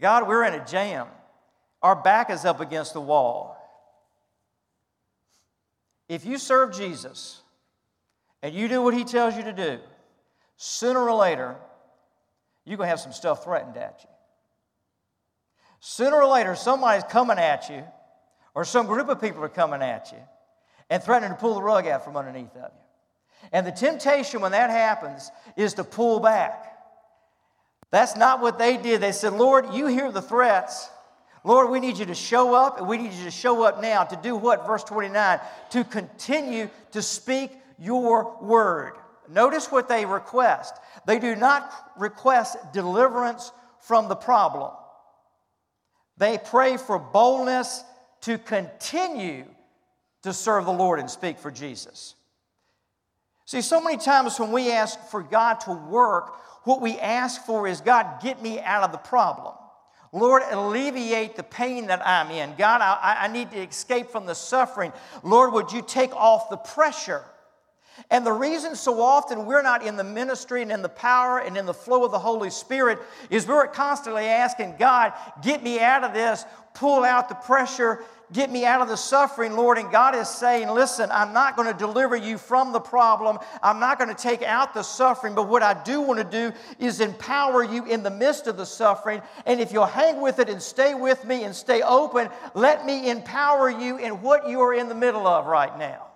God, 0.00 0.26
we're 0.26 0.42
in 0.42 0.54
a 0.54 0.66
jam. 0.66 1.06
Our 1.84 1.94
back 1.94 2.30
is 2.30 2.46
up 2.46 2.60
against 2.60 2.94
the 2.94 3.00
wall. 3.02 3.58
If 6.08 6.24
you 6.24 6.38
serve 6.38 6.74
Jesus 6.74 7.42
and 8.42 8.54
you 8.54 8.68
do 8.68 8.80
what 8.80 8.94
he 8.94 9.04
tells 9.04 9.36
you 9.36 9.42
to 9.42 9.52
do, 9.52 9.78
sooner 10.56 11.00
or 11.00 11.14
later, 11.14 11.56
you're 12.64 12.78
going 12.78 12.86
to 12.86 12.90
have 12.90 13.00
some 13.00 13.12
stuff 13.12 13.44
threatened 13.44 13.76
at 13.76 14.00
you. 14.02 14.08
Sooner 15.80 16.16
or 16.16 16.26
later, 16.26 16.54
somebody's 16.54 17.04
coming 17.04 17.38
at 17.38 17.68
you, 17.68 17.84
or 18.54 18.64
some 18.64 18.86
group 18.86 19.10
of 19.10 19.20
people 19.20 19.44
are 19.44 19.50
coming 19.50 19.82
at 19.82 20.10
you 20.10 20.18
and 20.88 21.02
threatening 21.02 21.32
to 21.32 21.36
pull 21.36 21.54
the 21.54 21.62
rug 21.62 21.86
out 21.86 22.02
from 22.02 22.16
underneath 22.16 22.56
of 22.56 22.72
you. 22.72 23.48
And 23.52 23.66
the 23.66 23.72
temptation 23.72 24.40
when 24.40 24.52
that 24.52 24.70
happens 24.70 25.30
is 25.54 25.74
to 25.74 25.84
pull 25.84 26.18
back. 26.18 26.78
That's 27.90 28.16
not 28.16 28.40
what 28.40 28.58
they 28.58 28.78
did. 28.78 29.02
They 29.02 29.12
said, 29.12 29.34
Lord, 29.34 29.74
you 29.74 29.86
hear 29.86 30.10
the 30.10 30.22
threats. 30.22 30.88
Lord, 31.44 31.70
we 31.70 31.78
need 31.78 31.98
you 31.98 32.06
to 32.06 32.14
show 32.14 32.54
up, 32.54 32.78
and 32.78 32.88
we 32.88 32.96
need 32.96 33.12
you 33.12 33.24
to 33.24 33.30
show 33.30 33.62
up 33.64 33.80
now 33.82 34.02
to 34.02 34.16
do 34.16 34.34
what? 34.34 34.66
Verse 34.66 34.82
29 34.82 35.38
to 35.70 35.84
continue 35.84 36.70
to 36.92 37.02
speak 37.02 37.52
your 37.78 38.36
word. 38.40 38.94
Notice 39.28 39.70
what 39.70 39.88
they 39.88 40.06
request. 40.06 40.74
They 41.06 41.18
do 41.18 41.36
not 41.36 41.70
request 41.98 42.56
deliverance 42.72 43.52
from 43.80 44.08
the 44.08 44.16
problem, 44.16 44.72
they 46.16 46.38
pray 46.38 46.78
for 46.78 46.98
boldness 46.98 47.84
to 48.22 48.38
continue 48.38 49.44
to 50.22 50.32
serve 50.32 50.64
the 50.64 50.72
Lord 50.72 50.98
and 50.98 51.10
speak 51.10 51.38
for 51.38 51.50
Jesus. 51.50 52.14
See, 53.44 53.60
so 53.60 53.82
many 53.82 53.98
times 53.98 54.40
when 54.40 54.52
we 54.52 54.72
ask 54.72 54.98
for 55.10 55.22
God 55.22 55.60
to 55.60 55.72
work, 55.72 56.34
what 56.64 56.80
we 56.80 56.98
ask 56.98 57.44
for 57.44 57.68
is 57.68 57.82
God, 57.82 58.22
get 58.22 58.40
me 58.40 58.58
out 58.58 58.84
of 58.84 58.92
the 58.92 58.98
problem. 58.98 59.54
Lord, 60.14 60.42
alleviate 60.48 61.34
the 61.34 61.42
pain 61.42 61.88
that 61.88 62.06
I'm 62.06 62.30
in. 62.30 62.54
God, 62.56 62.80
I, 62.80 63.24
I 63.24 63.28
need 63.28 63.50
to 63.50 63.58
escape 63.58 64.10
from 64.10 64.26
the 64.26 64.34
suffering. 64.34 64.92
Lord, 65.24 65.52
would 65.52 65.72
you 65.72 65.82
take 65.82 66.14
off 66.14 66.48
the 66.50 66.56
pressure? 66.56 67.24
And 68.10 68.24
the 68.24 68.32
reason 68.32 68.76
so 68.76 69.00
often 69.02 69.44
we're 69.44 69.62
not 69.62 69.84
in 69.84 69.96
the 69.96 70.04
ministry 70.04 70.62
and 70.62 70.70
in 70.70 70.82
the 70.82 70.88
power 70.88 71.40
and 71.40 71.56
in 71.56 71.66
the 71.66 71.74
flow 71.74 72.04
of 72.04 72.12
the 72.12 72.18
Holy 72.18 72.50
Spirit 72.50 73.00
is 73.28 73.46
we're 73.46 73.66
constantly 73.66 74.26
asking 74.26 74.76
God, 74.78 75.12
get 75.42 75.64
me 75.64 75.80
out 75.80 76.04
of 76.04 76.14
this, 76.14 76.44
pull 76.74 77.02
out 77.02 77.28
the 77.28 77.34
pressure, 77.34 78.04
Get 78.34 78.50
me 78.50 78.64
out 78.64 78.80
of 78.80 78.88
the 78.88 78.96
suffering, 78.96 79.52
Lord. 79.52 79.78
And 79.78 79.92
God 79.92 80.16
is 80.16 80.28
saying, 80.28 80.68
Listen, 80.68 81.08
I'm 81.12 81.32
not 81.32 81.54
going 81.54 81.72
to 81.72 81.78
deliver 81.78 82.16
you 82.16 82.36
from 82.36 82.72
the 82.72 82.80
problem. 82.80 83.38
I'm 83.62 83.78
not 83.78 83.96
going 83.96 84.12
to 84.12 84.20
take 84.20 84.42
out 84.42 84.74
the 84.74 84.82
suffering. 84.82 85.36
But 85.36 85.48
what 85.48 85.62
I 85.62 85.80
do 85.84 86.00
want 86.00 86.18
to 86.18 86.24
do 86.24 86.52
is 86.80 86.98
empower 86.98 87.62
you 87.62 87.86
in 87.86 88.02
the 88.02 88.10
midst 88.10 88.48
of 88.48 88.56
the 88.56 88.66
suffering. 88.66 89.22
And 89.46 89.60
if 89.60 89.72
you'll 89.72 89.86
hang 89.86 90.20
with 90.20 90.40
it 90.40 90.48
and 90.48 90.60
stay 90.60 90.94
with 90.94 91.24
me 91.24 91.44
and 91.44 91.54
stay 91.54 91.82
open, 91.82 92.28
let 92.54 92.84
me 92.84 93.08
empower 93.08 93.70
you 93.70 93.98
in 93.98 94.20
what 94.20 94.48
you 94.48 94.60
are 94.62 94.74
in 94.74 94.88
the 94.88 94.96
middle 94.96 95.28
of 95.28 95.46
right 95.46 95.78
now. 95.78 96.13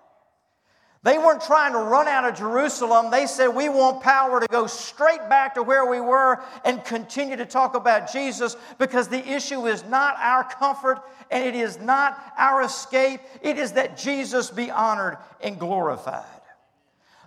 They 1.04 1.16
weren't 1.16 1.42
trying 1.42 1.72
to 1.72 1.78
run 1.78 2.08
out 2.08 2.24
of 2.24 2.36
Jerusalem. 2.36 3.10
They 3.10 3.26
said, 3.26 3.48
We 3.48 3.68
want 3.68 4.02
power 4.02 4.40
to 4.40 4.46
go 4.48 4.66
straight 4.66 5.28
back 5.28 5.54
to 5.54 5.62
where 5.62 5.86
we 5.86 6.00
were 6.00 6.42
and 6.64 6.84
continue 6.84 7.36
to 7.36 7.46
talk 7.46 7.76
about 7.76 8.12
Jesus 8.12 8.56
because 8.78 9.06
the 9.06 9.26
issue 9.26 9.66
is 9.66 9.84
not 9.84 10.16
our 10.18 10.42
comfort 10.42 11.00
and 11.30 11.44
it 11.44 11.54
is 11.54 11.78
not 11.78 12.20
our 12.36 12.62
escape. 12.62 13.20
It 13.42 13.58
is 13.58 13.72
that 13.72 13.96
Jesus 13.96 14.50
be 14.50 14.70
honored 14.70 15.18
and 15.40 15.58
glorified. 15.58 16.24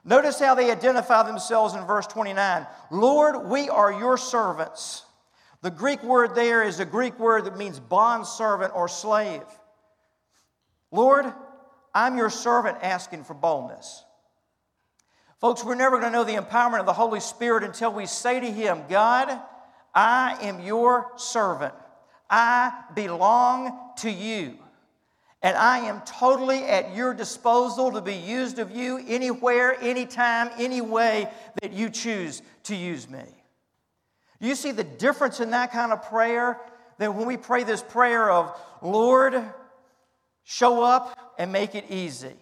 Notice 0.04 0.40
how 0.40 0.56
they 0.56 0.72
identify 0.72 1.24
themselves 1.24 1.74
in 1.74 1.86
verse 1.86 2.08
29 2.08 2.68
Lord, 2.90 3.46
we 3.48 3.70
are 3.70 3.94
your 3.94 4.18
servants. 4.18 5.06
The 5.62 5.72
Greek 5.72 6.04
word 6.04 6.36
there 6.36 6.64
is 6.64 6.80
a 6.80 6.86
Greek 6.86 7.18
word 7.20 7.46
that 7.46 7.58
means 7.58 7.80
bond 7.80 8.26
servant 8.26 8.74
or 8.76 8.88
slave. 8.88 9.44
Lord, 10.92 11.32
I'm 11.94 12.18
your 12.18 12.30
servant 12.30 12.78
asking 12.82 13.24
for 13.24 13.34
boldness. 13.34 14.04
Folks, 15.40 15.64
we're 15.64 15.76
never 15.76 16.00
going 16.00 16.12
to 16.12 16.18
know 16.18 16.24
the 16.24 16.36
empowerment 16.36 16.80
of 16.80 16.86
the 16.86 16.94
Holy 16.94 17.20
Spirit 17.20 17.64
until 17.64 17.92
we 17.92 18.06
say 18.06 18.40
to 18.40 18.52
Him, 18.52 18.84
God, 18.90 19.40
I 19.94 20.38
am 20.42 20.62
your 20.62 21.12
servant. 21.18 21.74
I 22.30 22.72
belong 22.96 23.78
to 23.98 24.12
you. 24.12 24.58
And 25.42 25.58
I 25.58 25.80
am 25.80 26.02
totally 26.02 26.64
at 26.64 26.96
your 26.96 27.16
disposal 27.16 27.92
to 27.94 28.02
be 28.02 28.14
used 28.14 28.60
of 28.60 28.70
you 28.72 29.04
anywhere, 29.08 29.76
anytime, 29.82 30.52
any 30.60 30.82
way 30.82 31.28
that 31.62 31.74
you 31.74 31.90
choose 31.90 32.44
to 32.66 32.76
use 32.76 33.10
me. 33.10 33.24
You 34.40 34.54
see 34.54 34.72
the 34.72 34.84
difference 34.84 35.40
in 35.40 35.50
that 35.52 35.72
kind 35.72 35.92
of 35.92 36.04
prayer? 36.04 36.60
than 37.02 37.16
when 37.16 37.26
we 37.26 37.36
pray 37.36 37.64
this 37.64 37.82
prayer 37.82 38.30
of, 38.30 38.56
Lord, 38.84 39.44
show 40.44 40.84
up 40.84 41.31
and 41.42 41.52
make 41.52 41.74
it 41.74 41.86
easy. 41.90 42.36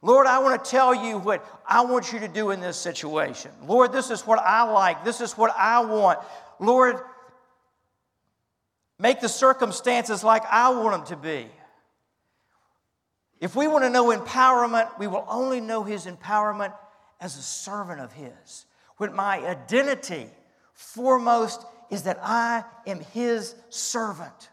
Lord, 0.00 0.26
I 0.26 0.38
want 0.38 0.64
to 0.64 0.70
tell 0.70 0.94
you 0.94 1.18
what 1.18 1.44
I 1.66 1.82
want 1.82 2.10
you 2.10 2.20
to 2.20 2.28
do 2.28 2.52
in 2.52 2.60
this 2.60 2.78
situation. 2.78 3.50
Lord, 3.66 3.92
this 3.92 4.10
is 4.10 4.26
what 4.26 4.38
I 4.38 4.62
like. 4.62 5.04
This 5.04 5.20
is 5.20 5.36
what 5.36 5.54
I 5.54 5.84
want. 5.84 6.18
Lord, 6.58 6.96
make 8.98 9.20
the 9.20 9.28
circumstances 9.28 10.24
like 10.24 10.42
I 10.50 10.70
want 10.70 11.06
them 11.06 11.18
to 11.18 11.22
be. 11.22 11.50
If 13.40 13.54
we 13.54 13.68
want 13.68 13.84
to 13.84 13.90
know 13.90 14.06
empowerment, 14.06 14.98
we 14.98 15.06
will 15.06 15.26
only 15.28 15.60
know 15.60 15.82
His 15.82 16.06
empowerment 16.06 16.72
as 17.20 17.36
a 17.36 17.42
servant 17.42 18.00
of 18.00 18.14
His. 18.14 18.64
When 18.96 19.14
my 19.14 19.46
identity 19.46 20.28
foremost 20.72 21.62
is 21.90 22.04
that 22.04 22.18
I 22.22 22.64
am 22.86 23.00
His 23.00 23.54
servant. 23.68 24.48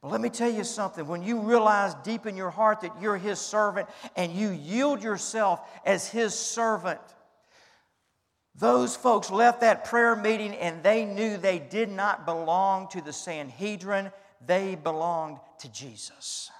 But 0.00 0.12
let 0.12 0.20
me 0.20 0.28
tell 0.28 0.50
you 0.50 0.64
something. 0.64 1.06
When 1.06 1.22
you 1.22 1.40
realize 1.40 1.94
deep 2.04 2.26
in 2.26 2.36
your 2.36 2.50
heart 2.50 2.82
that 2.82 3.00
you're 3.00 3.16
His 3.16 3.40
servant 3.40 3.88
and 4.16 4.32
you 4.32 4.50
yield 4.50 5.02
yourself 5.02 5.60
as 5.84 6.08
His 6.08 6.34
servant, 6.34 7.00
those 8.54 8.94
folks 8.96 9.30
left 9.30 9.60
that 9.60 9.84
prayer 9.84 10.14
meeting 10.14 10.54
and 10.54 10.82
they 10.82 11.04
knew 11.04 11.36
they 11.36 11.58
did 11.58 11.90
not 11.90 12.26
belong 12.26 12.88
to 12.88 13.00
the 13.00 13.12
Sanhedrin, 13.12 14.12
they 14.46 14.76
belonged 14.76 15.38
to 15.60 15.72
Jesus. 15.72 16.50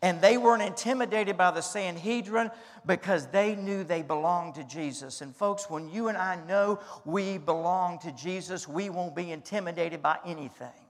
And 0.00 0.20
they 0.22 0.38
weren't 0.38 0.62
intimidated 0.62 1.36
by 1.36 1.50
the 1.50 1.60
Sanhedrin 1.60 2.50
because 2.86 3.26
they 3.26 3.54
knew 3.54 3.84
they 3.84 4.00
belonged 4.00 4.54
to 4.54 4.64
Jesus. 4.64 5.20
And 5.20 5.36
folks, 5.36 5.68
when 5.68 5.90
you 5.90 6.08
and 6.08 6.16
I 6.16 6.38
know 6.46 6.80
we 7.04 7.36
belong 7.36 7.98
to 8.00 8.12
Jesus, 8.12 8.66
we 8.66 8.88
won't 8.88 9.14
be 9.14 9.30
intimidated 9.30 10.00
by 10.00 10.18
anything 10.24 10.83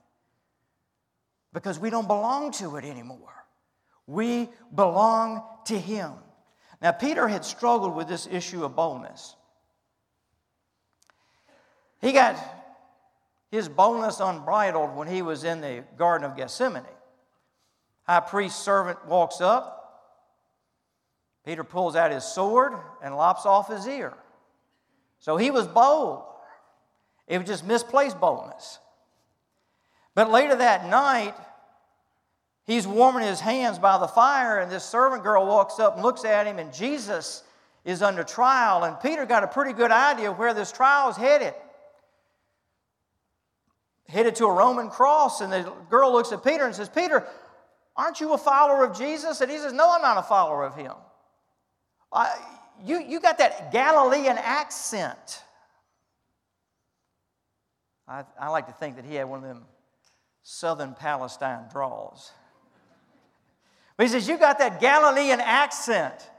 because 1.55 1.79
we 1.79 1.89
don't 1.89 2.05
belong 2.05 2.51
to 2.51 2.75
it 2.75 2.83
anymore. 2.83 3.33
We 4.05 4.49
belong 4.75 5.41
to 5.67 5.79
Him. 5.79 6.11
Now, 6.81 6.91
Peter 6.91 7.27
had 7.29 7.45
struggled 7.45 7.95
with 7.95 8.09
this 8.09 8.27
issue 8.29 8.65
of 8.65 8.75
boldness. 8.75 9.35
He 12.01 12.11
got 12.11 12.35
his 13.49 13.69
boldness 13.69 14.19
unbridled 14.19 14.95
when 14.97 15.07
he 15.07 15.21
was 15.21 15.45
in 15.45 15.61
the 15.61 15.85
Garden 15.97 16.29
of 16.29 16.35
Gethsemane. 16.35 16.83
High 18.03 18.19
priest's 18.19 18.61
servant 18.61 19.07
walks 19.07 19.39
up. 19.39 20.11
Peter 21.45 21.63
pulls 21.63 21.95
out 21.95 22.11
his 22.11 22.25
sword 22.25 22.73
and 23.01 23.15
lops 23.15 23.45
off 23.45 23.69
his 23.69 23.87
ear. 23.87 24.13
So 25.19 25.37
he 25.37 25.51
was 25.51 25.67
bold. 25.67 26.23
It 27.27 27.37
was 27.37 27.47
just 27.47 27.65
misplaced 27.65 28.19
boldness. 28.19 28.79
But 30.15 30.31
later 30.31 30.55
that 30.55 30.87
night, 30.89 31.35
he's 32.65 32.87
warming 32.87 33.23
his 33.23 33.39
hands 33.39 33.79
by 33.79 33.97
the 33.97 34.07
fire, 34.07 34.59
and 34.59 34.71
this 34.71 34.83
servant 34.83 35.23
girl 35.23 35.45
walks 35.45 35.79
up 35.79 35.95
and 35.95 36.03
looks 36.03 36.25
at 36.25 36.47
him, 36.47 36.59
and 36.59 36.73
Jesus 36.73 37.43
is 37.83 38.01
under 38.01 38.23
trial. 38.23 38.83
And 38.83 38.99
Peter 38.99 39.25
got 39.25 39.43
a 39.43 39.47
pretty 39.47 39.73
good 39.73 39.91
idea 39.91 40.31
where 40.31 40.53
this 40.53 40.71
trial 40.71 41.09
is 41.09 41.17
headed. 41.17 41.53
Headed 44.07 44.35
to 44.35 44.45
a 44.45 44.53
Roman 44.53 44.89
cross, 44.89 45.41
and 45.41 45.51
the 45.51 45.71
girl 45.89 46.11
looks 46.11 46.31
at 46.31 46.43
Peter 46.43 46.65
and 46.65 46.75
says, 46.75 46.89
Peter, 46.89 47.27
Aren't 47.97 48.19
you 48.19 48.33
a 48.33 48.37
follower 48.37 48.83
of 48.83 48.97
Jesus? 48.97 49.41
And 49.41 49.49
he 49.49 49.57
says, 49.57 49.71
No, 49.71 49.89
I'm 49.89 50.01
not 50.01 50.17
a 50.17 50.23
follower 50.23 50.65
of 50.65 50.75
him. 50.75 50.91
I, 52.11 52.35
you, 52.83 52.99
you 52.99 53.19
got 53.19 53.37
that 53.37 53.71
Galilean 53.71 54.37
accent. 54.37 55.43
I, 58.07 58.23
I 58.39 58.49
like 58.49 58.67
to 58.67 58.73
think 58.73 58.97
that 58.97 59.05
he 59.05 59.15
had 59.15 59.29
one 59.29 59.39
of 59.39 59.45
them 59.45 59.63
southern 60.43 60.93
Palestine 60.93 61.65
draws. 61.71 62.31
But 63.97 64.05
he 64.07 64.11
says, 64.11 64.27
You 64.27 64.37
got 64.37 64.59
that 64.59 64.79
Galilean 64.79 65.39
accent. 65.39 66.29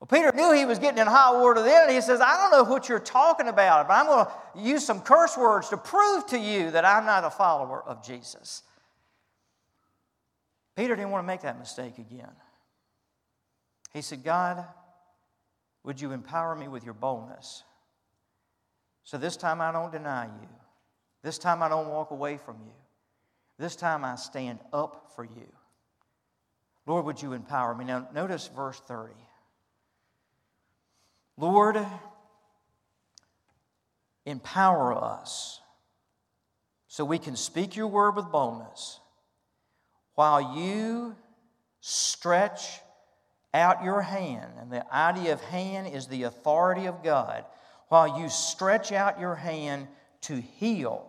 Well, 0.00 0.06
Peter 0.06 0.32
knew 0.36 0.52
he 0.52 0.66
was 0.66 0.78
getting 0.78 0.98
in 0.98 1.06
hot 1.06 1.40
water 1.40 1.62
then, 1.62 1.84
and 1.84 1.92
he 1.92 2.00
says, 2.00 2.20
I 2.20 2.36
don't 2.36 2.50
know 2.50 2.70
what 2.70 2.88
you're 2.88 2.98
talking 2.98 3.48
about, 3.48 3.88
but 3.88 3.94
I'm 3.94 4.06
going 4.06 4.26
to 4.26 4.60
use 4.60 4.84
some 4.84 5.00
curse 5.00 5.36
words 5.36 5.70
to 5.70 5.78
prove 5.78 6.26
to 6.26 6.38
you 6.38 6.70
that 6.72 6.84
I'm 6.84 7.06
not 7.06 7.24
a 7.24 7.30
follower 7.30 7.82
of 7.82 8.04
Jesus. 8.04 8.62
Peter 10.76 10.94
didn't 10.94 11.10
want 11.10 11.22
to 11.22 11.26
make 11.26 11.40
that 11.42 11.58
mistake 11.58 11.98
again. 11.98 12.32
He 13.94 14.02
said, 14.02 14.24
God, 14.24 14.64
would 15.84 16.00
you 16.00 16.12
empower 16.12 16.54
me 16.54 16.68
with 16.68 16.84
your 16.84 16.94
boldness? 16.94 17.62
So 19.04 19.16
this 19.16 19.36
time 19.36 19.60
I 19.60 19.70
don't 19.70 19.92
deny 19.92 20.26
you. 20.26 20.48
This 21.22 21.38
time 21.38 21.62
I 21.62 21.68
don't 21.68 21.88
walk 21.88 22.10
away 22.10 22.36
from 22.36 22.56
you. 22.66 22.72
This 23.58 23.76
time 23.76 24.04
I 24.04 24.16
stand 24.16 24.58
up 24.72 25.12
for 25.14 25.24
you. 25.24 25.46
Lord, 26.86 27.06
would 27.06 27.22
you 27.22 27.32
empower 27.32 27.74
me? 27.74 27.84
Now, 27.84 28.08
notice 28.14 28.48
verse 28.54 28.80
30. 28.86 29.14
Lord, 31.36 31.78
empower 34.26 34.94
us 34.94 35.60
so 36.88 37.04
we 37.04 37.18
can 37.18 37.36
speak 37.36 37.74
your 37.74 37.88
word 37.88 38.16
with 38.16 38.30
boldness 38.30 39.00
while 40.14 40.56
you 40.56 41.16
stretch 41.80 42.80
out 43.52 43.84
your 43.84 44.00
hand, 44.00 44.52
and 44.60 44.70
the 44.70 44.94
idea 44.94 45.32
of 45.32 45.40
hand 45.40 45.88
is 45.88 46.06
the 46.06 46.24
authority 46.24 46.86
of 46.86 47.02
God, 47.02 47.44
while 47.88 48.20
you 48.20 48.28
stretch 48.28 48.92
out 48.92 49.20
your 49.20 49.34
hand 49.34 49.86
to 50.22 50.40
heal, 50.40 51.06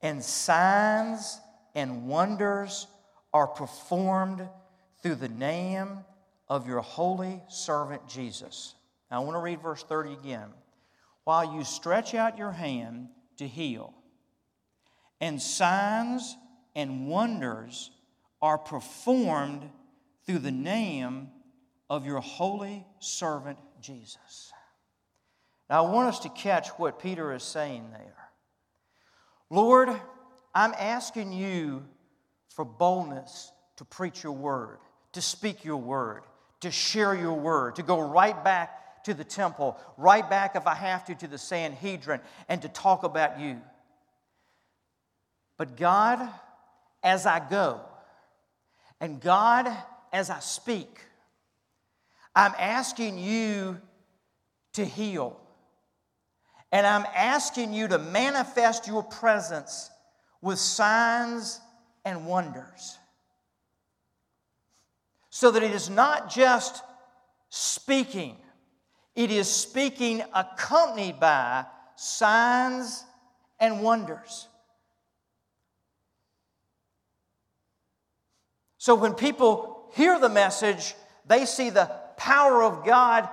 and 0.00 0.22
signs 0.22 1.40
and 1.74 2.08
wonders 2.08 2.86
are 3.32 3.46
performed 3.46 4.48
through 5.02 5.16
the 5.16 5.28
name 5.28 6.04
of 6.48 6.66
your 6.66 6.80
holy 6.80 7.42
servant 7.48 8.06
Jesus. 8.08 8.74
Now, 9.10 9.22
I 9.22 9.24
want 9.24 9.36
to 9.36 9.40
read 9.40 9.60
verse 9.60 9.82
30 9.82 10.12
again. 10.12 10.48
While 11.24 11.54
you 11.54 11.64
stretch 11.64 12.14
out 12.14 12.38
your 12.38 12.50
hand 12.50 13.08
to 13.38 13.46
heal, 13.46 13.94
and 15.20 15.40
signs 15.40 16.36
and 16.74 17.08
wonders 17.08 17.90
are 18.40 18.58
performed 18.58 19.68
through 20.26 20.40
the 20.40 20.50
name 20.50 21.28
of 21.88 22.06
your 22.06 22.20
holy 22.20 22.84
servant 22.98 23.58
Jesus. 23.80 24.52
Now, 25.70 25.84
I 25.86 25.90
want 25.90 26.08
us 26.08 26.20
to 26.20 26.28
catch 26.28 26.68
what 26.70 26.98
Peter 26.98 27.32
is 27.32 27.42
saying 27.42 27.90
there. 27.92 28.30
Lord, 29.48 29.90
I'm 30.54 30.74
asking 30.78 31.32
you 31.32 31.84
for 32.52 32.64
boldness 32.64 33.50
to 33.76 33.84
preach 33.84 34.22
your 34.22 34.32
word, 34.32 34.78
to 35.12 35.20
speak 35.20 35.64
your 35.64 35.78
word, 35.78 36.22
to 36.60 36.70
share 36.70 37.14
your 37.14 37.34
word, 37.34 37.76
to 37.76 37.82
go 37.82 38.00
right 38.00 38.44
back 38.44 39.04
to 39.04 39.14
the 39.14 39.24
temple, 39.24 39.76
right 39.96 40.28
back, 40.28 40.54
if 40.54 40.66
I 40.66 40.74
have 40.74 41.04
to, 41.06 41.14
to 41.16 41.26
the 41.26 41.38
Sanhedrin, 41.38 42.20
and 42.48 42.62
to 42.62 42.68
talk 42.68 43.02
about 43.02 43.40
you. 43.40 43.60
But 45.56 45.76
God, 45.76 46.28
as 47.02 47.26
I 47.26 47.40
go, 47.40 47.80
and 49.00 49.20
God, 49.20 49.68
as 50.12 50.30
I 50.30 50.38
speak, 50.38 51.00
I'm 52.34 52.54
asking 52.58 53.18
you 53.18 53.80
to 54.74 54.84
heal. 54.84 55.38
And 56.70 56.86
I'm 56.86 57.04
asking 57.14 57.74
you 57.74 57.88
to 57.88 57.98
manifest 57.98 58.86
your 58.86 59.02
presence 59.02 59.90
with 60.40 60.58
signs 60.58 61.60
and 62.04 62.26
wonders. 62.26 62.98
So 65.30 65.50
that 65.50 65.62
it 65.62 65.72
is 65.72 65.88
not 65.88 66.30
just 66.30 66.82
speaking, 67.48 68.36
it 69.14 69.30
is 69.30 69.48
speaking 69.48 70.22
accompanied 70.34 71.20
by 71.20 71.66
signs 71.96 73.04
and 73.60 73.82
wonders. 73.82 74.48
So 78.78 78.94
when 78.96 79.14
people 79.14 79.90
hear 79.94 80.18
the 80.18 80.28
message, 80.28 80.94
they 81.26 81.44
see 81.46 81.70
the 81.70 81.90
power 82.16 82.64
of 82.64 82.84
God 82.84 83.28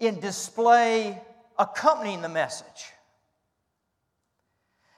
in 0.00 0.20
display 0.20 1.20
accompanying 1.58 2.22
the 2.22 2.28
message. 2.28 2.92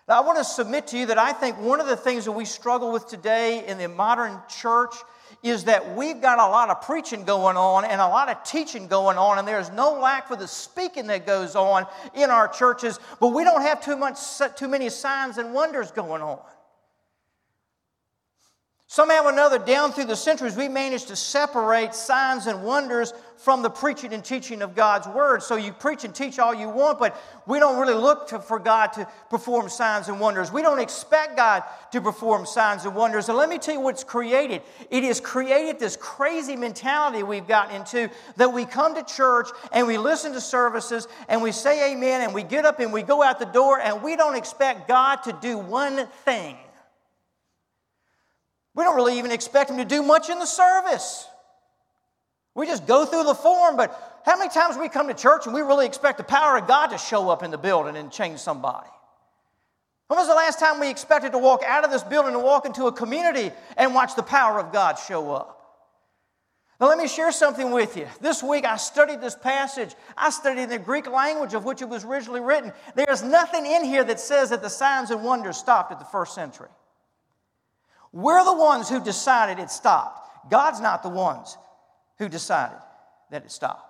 Now, 0.09 0.23
I 0.23 0.25
want 0.25 0.39
to 0.39 0.45
submit 0.45 0.87
to 0.89 0.99
you 0.99 1.05
that 1.07 1.19
I 1.19 1.33
think 1.33 1.59
one 1.59 1.81
of 1.81 1.87
the 1.87 1.97
things 1.97 2.25
that 2.25 2.33
we 2.33 2.47
struggle 2.47 2.93
with 2.93 3.07
today 3.09 3.67
in 3.67 3.77
the 3.77 3.89
modern 3.89 4.41
church 4.49 4.95
is 5.43 5.65
that 5.65 5.95
we've 5.97 6.23
got 6.23 6.39
a 6.39 6.51
lot 6.51 6.71
of 6.71 6.81
preaching 6.81 7.25
going 7.25 7.59
on 7.59 7.85
and 7.85 8.01
a 8.01 8.09
lot 8.09 8.31
of 8.31 8.43
teaching 8.43 8.89
going 8.89 9.19
on, 9.19 9.39
and 9.39 9.47
there's 9.47 9.71
no 9.71 10.01
lack 10.01 10.27
for 10.27 10.35
the 10.35 10.49
speaking 10.49 11.07
that 11.09 11.27
goes 11.27 11.55
on 11.55 11.87
in 12.15 12.31
our 12.31 12.49
churches, 12.49 12.99
but 13.21 13.29
we 13.29 13.45
don't 13.45 13.61
have 13.61 13.85
too, 13.85 13.97
much, 13.97 14.19
too 14.57 14.67
many 14.67 14.89
signs 14.89 15.37
and 15.37 15.53
wonders 15.53 15.91
going 15.91 16.23
on. 16.23 16.39
Somehow 18.91 19.25
or 19.25 19.31
another, 19.31 19.59
down 19.59 19.93
through 19.93 20.07
the 20.07 20.17
centuries, 20.17 20.57
we 20.57 20.67
managed 20.67 21.09
to 21.09 21.17
separate 21.17 21.95
signs 21.95 22.47
and 22.47 22.65
wonders 22.65 23.13
from 23.37 23.61
the 23.61 23.69
preaching 23.69 24.15
and 24.15 24.25
teaching 24.25 24.63
of 24.63 24.75
God's 24.75 25.07
Word. 25.07 25.43
So 25.43 25.57
you 25.57 25.75
preach 25.75 26.05
and 26.05 26.15
teach 26.15 26.39
all 26.39 26.55
you 26.55 26.71
want, 26.71 26.99
but 26.99 27.21
we 27.47 27.59
don't 27.59 27.79
really 27.79 27.93
look 27.93 28.29
to, 28.29 28.39
for 28.39 28.59
God 28.59 28.95
to 28.95 29.07
perform 29.29 29.69
signs 29.69 30.09
and 30.09 30.19
wonders. 30.19 30.51
We 30.51 30.63
don't 30.63 30.79
expect 30.79 31.37
God 31.37 31.65
to 31.93 32.01
perform 32.01 32.47
signs 32.47 32.87
and 32.87 32.95
wonders. 32.95 33.29
And 33.29 33.37
let 33.37 33.51
me 33.51 33.59
tell 33.59 33.75
you 33.75 33.81
what's 33.81 34.05
created 34.05 34.63
it 34.91 35.05
has 35.05 35.21
created 35.21 35.79
this 35.79 35.95
crazy 35.95 36.57
mentality 36.57 37.23
we've 37.23 37.47
gotten 37.47 37.77
into 37.77 38.09
that 38.37 38.55
we 38.55 38.65
come 38.65 38.95
to 38.95 39.03
church 39.03 39.51
and 39.71 39.87
we 39.87 39.99
listen 39.99 40.33
to 40.33 40.41
services 40.41 41.09
and 41.29 41.43
we 41.43 41.53
say 41.53 41.93
amen 41.93 42.23
and 42.23 42.33
we 42.33 42.43
get 42.43 42.65
up 42.65 42.81
and 42.81 42.91
we 42.91 43.03
go 43.03 43.23
out 43.23 43.39
the 43.39 43.45
door 43.45 43.79
and 43.81 44.03
we 44.03 44.17
don't 44.17 44.35
expect 44.35 44.89
God 44.89 45.17
to 45.25 45.39
do 45.43 45.59
one 45.59 46.07
thing. 46.25 46.57
We 48.79 48.85
don't 48.85 48.95
really 48.95 49.19
even 49.19 49.33
expect 49.33 49.71
him 49.71 49.79
to 49.79 49.85
do 49.85 50.05
much 50.05 50.31
in 50.31 50.39
the 50.39 50.47
service. 50.47 51.27
We 52.55 52.65
just 52.65 52.87
go 52.87 53.05
through 53.05 53.25
the 53.25 53.35
form, 53.35 53.77
but 53.77 54.21
how 54.25 54.39
many 54.39 54.51
times 54.51 54.77
we 54.77 54.89
come 54.89 55.09
to 55.09 55.15
church 55.15 55.47
and 55.47 55.55
we 55.55 55.63
really 55.63 55.85
expect 55.85 56.17
the 56.17 56.23
power 56.23 56.57
of 56.57 56.69
God 56.69 56.87
to 56.91 56.99
show 56.99 57.29
up 57.29 57.43
in 57.43 57.51
the 57.51 57.59
building 57.59 57.97
and 57.97 58.13
change 58.13 58.39
somebody? 58.39 58.87
When 60.07 60.17
was 60.17 60.29
the 60.29 60.35
last 60.37 60.61
time 60.61 60.79
we 60.79 60.91
expected 60.91 61.33
to 61.33 61.39
walk 61.39 61.65
out 61.67 61.85
of 61.85 61.91
this 61.91 62.05
building 62.05 62.35
and 62.35 62.45
walk 62.45 62.67
into 62.67 62.87
a 62.87 62.93
community 62.93 63.51
and 63.77 63.97
watch 63.97 64.15
the 64.15 64.23
power 64.23 64.61
of 64.61 64.73
God 64.73 64.95
show 64.97 65.33
up? 65.33 65.57
Now, 66.81 66.87
let 66.87 66.99
me 66.99 67.09
share 67.09 67.33
something 67.33 67.73
with 67.73 67.97
you. 67.97 68.07
This 68.21 68.45
week 68.45 68.65
I 68.65 68.77
studied 68.77 69.21
this 69.21 69.35
passage. 69.35 69.97
I 70.17 70.31
studied 70.31 70.71
the 70.71 70.79
Greek 70.79 71.11
language 71.11 71.53
of 71.53 71.65
which 71.65 71.83
it 71.83 71.89
was 71.89 72.05
originally 72.05 72.41
written. 72.41 72.73
There's 72.95 73.25
nothing 73.25 73.67
in 73.67 73.83
here 73.83 74.05
that 74.05 74.21
says 74.21 74.51
that 74.51 74.63
the 74.63 74.71
signs 74.71 75.11
and 75.11 75.25
wonders 75.25 75.57
stopped 75.57 75.91
at 75.91 75.99
the 75.99 76.05
first 76.05 76.33
century. 76.33 76.69
We're 78.13 78.45
the 78.45 78.55
ones 78.55 78.89
who 78.89 79.03
decided 79.03 79.59
it 79.59 79.71
stopped. 79.71 80.51
God's 80.51 80.81
not 80.81 81.03
the 81.03 81.09
ones 81.09 81.57
who 82.19 82.29
decided 82.29 82.79
that 83.31 83.45
it 83.45 83.51
stopped. 83.51 83.89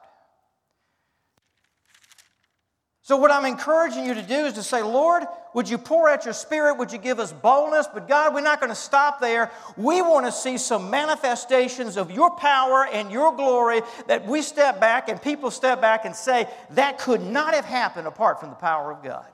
So, 3.09 3.17
what 3.17 3.31
I'm 3.31 3.47
encouraging 3.47 4.05
you 4.05 4.13
to 4.13 4.23
do 4.23 4.45
is 4.45 4.53
to 4.53 4.63
say, 4.63 4.83
Lord, 4.83 5.23
would 5.55 5.67
you 5.67 5.79
pour 5.79 6.11
out 6.11 6.27
your 6.27 6.35
spirit? 6.35 6.77
Would 6.77 6.93
you 6.93 6.99
give 6.99 7.19
us 7.19 7.33
boldness? 7.33 7.89
But 7.95 8.07
God, 8.07 8.35
we're 8.35 8.43
not 8.43 8.61
going 8.61 8.69
to 8.69 8.77
stop 8.77 9.19
there. 9.19 9.51
We 9.79 10.03
want 10.03 10.27
to 10.27 10.33
see 10.33 10.59
some 10.59 10.91
manifestations 10.91 11.97
of 11.97 12.11
your 12.11 12.31
power 12.33 12.87
and 12.87 13.11
your 13.11 13.35
glory 13.35 13.81
that 14.09 14.27
we 14.27 14.43
step 14.43 14.79
back 14.79 15.09
and 15.09 15.23
people 15.23 15.51
step 15.51 15.81
back 15.81 16.05
and 16.05 16.15
say, 16.15 16.49
that 16.73 16.99
could 16.99 17.23
not 17.23 17.55
have 17.55 17.65
happened 17.65 18.07
apart 18.07 18.41
from 18.41 18.51
the 18.51 18.57
power 18.57 18.93
of 18.93 19.03
God. 19.03 19.25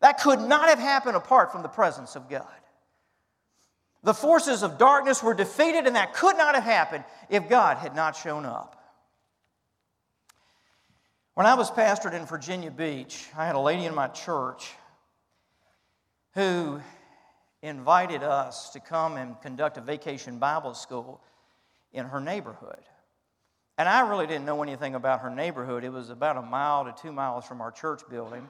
That 0.00 0.20
could 0.20 0.40
not 0.40 0.68
have 0.68 0.78
happened 0.78 1.16
apart 1.16 1.50
from 1.50 1.62
the 1.62 1.68
presence 1.68 2.14
of 2.14 2.30
God. 2.30 2.46
The 4.02 4.14
forces 4.14 4.62
of 4.62 4.78
darkness 4.78 5.22
were 5.22 5.34
defeated, 5.34 5.86
and 5.86 5.96
that 5.96 6.14
could 6.14 6.36
not 6.36 6.54
have 6.54 6.64
happened 6.64 7.04
if 7.28 7.48
God 7.48 7.76
had 7.76 7.94
not 7.94 8.16
shown 8.16 8.46
up. 8.46 8.76
When 11.34 11.46
I 11.46 11.54
was 11.54 11.70
pastored 11.70 12.14
in 12.14 12.26
Virginia 12.26 12.70
Beach, 12.70 13.26
I 13.36 13.46
had 13.46 13.54
a 13.54 13.60
lady 13.60 13.84
in 13.84 13.94
my 13.94 14.08
church 14.08 14.72
who 16.34 16.80
invited 17.62 18.22
us 18.22 18.70
to 18.70 18.80
come 18.80 19.16
and 19.16 19.40
conduct 19.42 19.76
a 19.76 19.80
vacation 19.80 20.38
Bible 20.38 20.74
school 20.74 21.20
in 21.92 22.06
her 22.06 22.20
neighborhood. 22.20 22.82
And 23.76 23.88
I 23.88 24.08
really 24.08 24.26
didn't 24.26 24.44
know 24.44 24.62
anything 24.62 24.94
about 24.94 25.20
her 25.20 25.30
neighborhood. 25.30 25.84
It 25.84 25.92
was 25.92 26.10
about 26.10 26.36
a 26.36 26.42
mile 26.42 26.84
to 26.84 26.94
two 27.00 27.12
miles 27.12 27.44
from 27.44 27.60
our 27.60 27.70
church 27.70 28.02
building. 28.10 28.48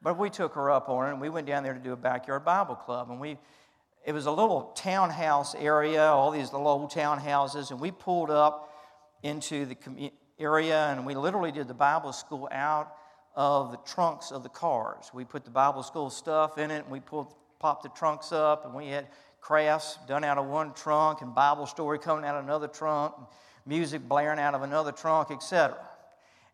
But 0.00 0.18
we 0.18 0.30
took 0.30 0.54
her 0.54 0.70
up 0.70 0.88
on 0.88 1.08
it, 1.08 1.10
and 1.12 1.20
we 1.20 1.28
went 1.28 1.46
down 1.46 1.62
there 1.62 1.74
to 1.74 1.80
do 1.80 1.92
a 1.92 1.96
backyard 1.96 2.44
Bible 2.44 2.74
club. 2.74 3.10
And 3.10 3.20
we 3.20 3.38
it 4.04 4.12
was 4.12 4.26
a 4.26 4.30
little 4.30 4.72
townhouse 4.74 5.54
area, 5.54 6.02
all 6.02 6.30
these 6.30 6.52
little 6.52 6.66
old 6.66 6.90
townhouses, 6.90 7.70
and 7.70 7.80
we 7.80 7.90
pulled 7.90 8.30
up 8.30 8.68
into 9.22 9.66
the 9.66 10.12
area 10.38 10.88
and 10.88 11.06
we 11.06 11.14
literally 11.14 11.52
did 11.52 11.68
the 11.68 11.74
Bible 11.74 12.12
school 12.12 12.48
out 12.50 12.96
of 13.36 13.70
the 13.70 13.78
trunks 13.78 14.32
of 14.32 14.42
the 14.42 14.48
cars. 14.48 15.10
We 15.14 15.24
put 15.24 15.44
the 15.44 15.50
Bible 15.50 15.82
school 15.82 16.10
stuff 16.10 16.58
in 16.58 16.70
it 16.70 16.82
and 16.82 16.90
we 16.90 17.00
pulled, 17.00 17.34
popped 17.60 17.84
the 17.84 17.88
trunks 17.90 18.32
up 18.32 18.64
and 18.64 18.74
we 18.74 18.88
had 18.88 19.06
crafts 19.40 19.98
done 20.08 20.24
out 20.24 20.38
of 20.38 20.46
one 20.46 20.72
trunk 20.74 21.22
and 21.22 21.34
Bible 21.34 21.66
story 21.66 21.98
coming 21.98 22.24
out 22.24 22.36
of 22.36 22.44
another 22.44 22.68
trunk, 22.68 23.14
and 23.16 23.26
music 23.66 24.02
blaring 24.08 24.38
out 24.38 24.54
of 24.54 24.62
another 24.62 24.92
trunk, 24.92 25.30
etc. 25.30 25.76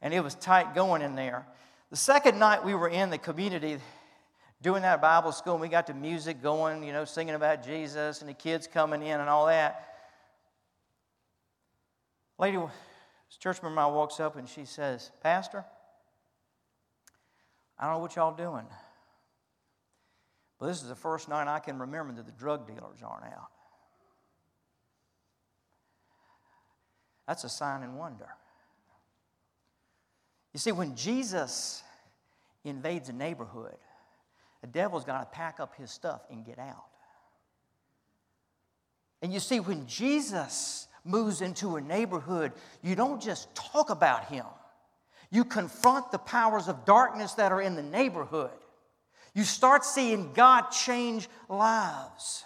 And 0.03 0.13
it 0.13 0.21
was 0.21 0.35
tight 0.35 0.75
going 0.75 1.03
in 1.03 1.15
there. 1.15 1.47
The 1.91 1.97
second 1.97 2.39
night 2.39 2.65
we 2.65 2.75
were 2.75 2.89
in 2.89 3.11
the 3.11 3.19
community, 3.19 3.79
doing 4.61 4.83
that 4.83 5.01
Bible 5.01 5.33
school, 5.33 5.55
and 5.55 5.63
we 5.63 5.69
got 5.69 5.87
the 5.87 5.95
music 5.95 6.43
going, 6.43 6.83
you 6.83 6.93
know, 6.93 7.05
singing 7.05 7.35
about 7.35 7.65
Jesus 7.65 8.21
and 8.21 8.29
the 8.29 8.35
kids 8.35 8.67
coming 8.67 9.03
in 9.03 9.21
and 9.21 9.29
all 9.29 9.47
that. 9.47 9.85
Lady, 12.39 12.59
church 13.39 13.63
member 13.63 13.87
walks 13.89 14.21
up 14.21 14.37
and 14.37 14.49
she 14.49 14.65
says, 14.65 15.11
Pastor, 15.23 15.65
I 17.79 17.85
don't 17.85 17.95
know 17.95 17.99
what 18.01 18.17
y'all 18.17 18.35
doing, 18.35 18.67
but 20.59 20.67
this 20.67 20.83
is 20.83 20.89
the 20.89 20.97
first 20.97 21.29
night 21.29 21.47
I 21.47 21.61
can 21.61 21.79
remember 21.79 22.15
that 22.15 22.27
the 22.27 22.33
drug 22.33 22.67
dealers 22.67 23.01
aren't 23.05 23.25
out. 23.25 23.51
That's 27.27 27.45
a 27.45 27.49
sign 27.49 27.83
and 27.83 27.97
wonder. 27.97 28.29
You 30.53 30.59
see, 30.59 30.73
when 30.73 30.97
Jesus 30.97 31.83
invades 32.65 33.11
a 33.11 33.13
neighborhood, 33.13 33.77
the 34.69 34.79
devil's 34.79 35.05
got 35.05 35.21
to 35.21 35.37
pack 35.37 35.61
up 35.61 35.75
his 35.77 35.91
stuff 35.91 36.21
and 36.31 36.45
get 36.45 36.59
out. 36.59 36.85
And 39.23 39.33
you 39.33 39.41
see, 39.41 39.61
when 39.61 39.87
Jesus 39.87 40.87
moves 41.05 41.41
into 41.41 41.77
a 41.77 41.81
neighborhood, 41.81 42.53
you 42.83 42.95
don't 42.95 43.21
just 43.21 43.53
talk 43.55 43.91
about 43.91 44.27
him, 44.27 44.45
you 45.31 45.45
confront 45.45 46.11
the 46.11 46.19
powers 46.19 46.69
of 46.69 46.85
darkness 46.85 47.35
that 47.35 47.53
are 47.53 47.61
in 47.61 47.77
the 47.77 47.83
neighborhood. 47.83 48.51
You 49.35 49.45
start 49.45 49.85
seeing 49.85 50.33
God 50.33 50.71
change 50.71 51.29
lives. 51.49 52.45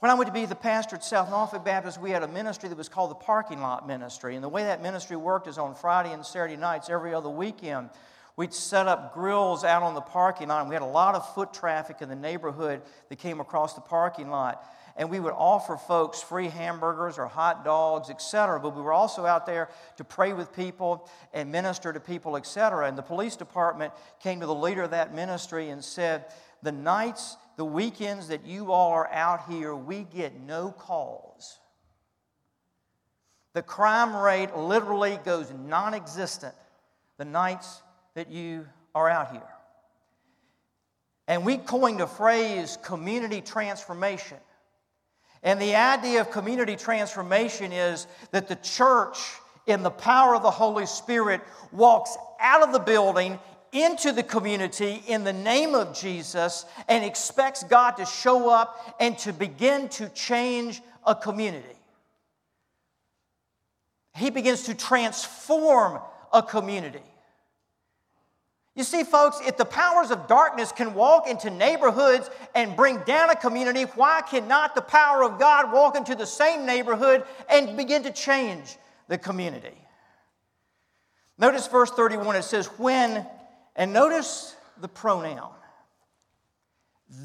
When 0.00 0.10
I 0.10 0.14
went 0.14 0.28
to 0.28 0.32
be 0.32 0.46
the 0.46 0.54
pastor 0.54 0.96
at 0.96 1.04
South 1.04 1.28
Norfolk 1.28 1.64
Baptist, 1.64 2.00
we 2.00 2.10
had 2.10 2.22
a 2.22 2.28
ministry 2.28 2.68
that 2.68 2.78
was 2.78 2.88
called 2.88 3.10
the 3.10 3.16
Parking 3.16 3.60
Lot 3.60 3.86
Ministry. 3.86 4.36
And 4.36 4.44
the 4.44 4.48
way 4.48 4.64
that 4.64 4.82
ministry 4.82 5.16
worked 5.16 5.48
is 5.48 5.58
on 5.58 5.74
Friday 5.74 6.12
and 6.12 6.24
Saturday 6.24 6.56
nights, 6.56 6.88
every 6.88 7.12
other 7.12 7.28
weekend, 7.28 7.90
We'd 8.38 8.54
set 8.54 8.86
up 8.86 9.14
grills 9.14 9.64
out 9.64 9.82
on 9.82 9.94
the 9.94 10.00
parking 10.00 10.46
lot, 10.46 10.60
and 10.60 10.68
we 10.68 10.76
had 10.76 10.82
a 10.82 10.86
lot 10.86 11.16
of 11.16 11.34
foot 11.34 11.52
traffic 11.52 12.02
in 12.02 12.08
the 12.08 12.14
neighborhood 12.14 12.82
that 13.08 13.18
came 13.18 13.40
across 13.40 13.74
the 13.74 13.80
parking 13.80 14.30
lot. 14.30 14.64
And 14.94 15.10
we 15.10 15.18
would 15.18 15.32
offer 15.32 15.76
folks 15.76 16.22
free 16.22 16.46
hamburgers 16.46 17.18
or 17.18 17.26
hot 17.26 17.64
dogs, 17.64 18.10
etc. 18.10 18.60
But 18.60 18.76
we 18.76 18.82
were 18.82 18.92
also 18.92 19.26
out 19.26 19.44
there 19.44 19.70
to 19.96 20.04
pray 20.04 20.34
with 20.34 20.54
people 20.54 21.10
and 21.34 21.50
minister 21.50 21.92
to 21.92 21.98
people, 21.98 22.36
etc. 22.36 22.86
And 22.86 22.96
the 22.96 23.02
police 23.02 23.34
department 23.34 23.92
came 24.22 24.38
to 24.38 24.46
the 24.46 24.54
leader 24.54 24.84
of 24.84 24.92
that 24.92 25.12
ministry 25.12 25.70
and 25.70 25.82
said, 25.82 26.26
The 26.62 26.70
nights, 26.70 27.36
the 27.56 27.64
weekends 27.64 28.28
that 28.28 28.46
you 28.46 28.70
all 28.70 28.92
are 28.92 29.12
out 29.12 29.50
here, 29.50 29.74
we 29.74 30.04
get 30.04 30.40
no 30.40 30.70
calls. 30.70 31.58
The 33.54 33.62
crime 33.62 34.14
rate 34.14 34.56
literally 34.56 35.18
goes 35.24 35.52
non 35.52 35.92
existent 35.92 36.54
the 37.16 37.24
nights 37.24 37.82
that 38.18 38.32
you 38.32 38.66
are 38.96 39.08
out 39.08 39.30
here. 39.30 39.40
And 41.28 41.46
we 41.46 41.56
coined 41.56 42.00
a 42.00 42.06
phrase 42.08 42.76
community 42.82 43.40
transformation. 43.40 44.38
And 45.44 45.62
the 45.62 45.76
idea 45.76 46.20
of 46.20 46.32
community 46.32 46.74
transformation 46.74 47.70
is 47.72 48.08
that 48.32 48.48
the 48.48 48.56
church, 48.56 49.18
in 49.68 49.84
the 49.84 49.90
power 49.90 50.34
of 50.34 50.42
the 50.42 50.50
Holy 50.50 50.84
Spirit, 50.86 51.42
walks 51.70 52.16
out 52.40 52.64
of 52.64 52.72
the 52.72 52.80
building 52.80 53.38
into 53.70 54.10
the 54.10 54.24
community 54.24 55.00
in 55.06 55.22
the 55.22 55.32
name 55.32 55.76
of 55.76 55.96
Jesus 55.96 56.66
and 56.88 57.04
expects 57.04 57.62
God 57.62 57.92
to 57.98 58.04
show 58.04 58.50
up 58.50 58.96
and 58.98 59.16
to 59.18 59.32
begin 59.32 59.88
to 59.90 60.08
change 60.08 60.82
a 61.06 61.14
community. 61.14 61.78
He 64.16 64.30
begins 64.30 64.64
to 64.64 64.74
transform 64.74 66.00
a 66.32 66.42
community. 66.42 67.07
You 68.78 68.84
see, 68.84 69.02
folks, 69.02 69.40
if 69.44 69.56
the 69.56 69.64
powers 69.64 70.12
of 70.12 70.28
darkness 70.28 70.70
can 70.70 70.94
walk 70.94 71.26
into 71.26 71.50
neighborhoods 71.50 72.30
and 72.54 72.76
bring 72.76 73.00
down 73.00 73.28
a 73.28 73.34
community, 73.34 73.82
why 73.82 74.22
cannot 74.22 74.76
the 74.76 74.82
power 74.82 75.24
of 75.24 75.40
God 75.40 75.72
walk 75.72 75.96
into 75.96 76.14
the 76.14 76.24
same 76.24 76.64
neighborhood 76.64 77.24
and 77.50 77.76
begin 77.76 78.04
to 78.04 78.12
change 78.12 78.76
the 79.08 79.18
community? 79.18 79.74
Notice 81.38 81.66
verse 81.66 81.90
31, 81.90 82.36
it 82.36 82.44
says, 82.44 82.66
When, 82.78 83.26
and 83.74 83.92
notice 83.92 84.54
the 84.80 84.86
pronoun, 84.86 85.50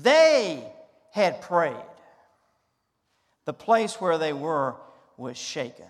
they 0.01 0.73
had 1.11 1.39
prayed. 1.39 1.75
the 3.45 3.53
place 3.53 4.01
where 4.01 4.17
they 4.17 4.33
were 4.33 4.73
was 5.17 5.37
shaken. 5.37 5.85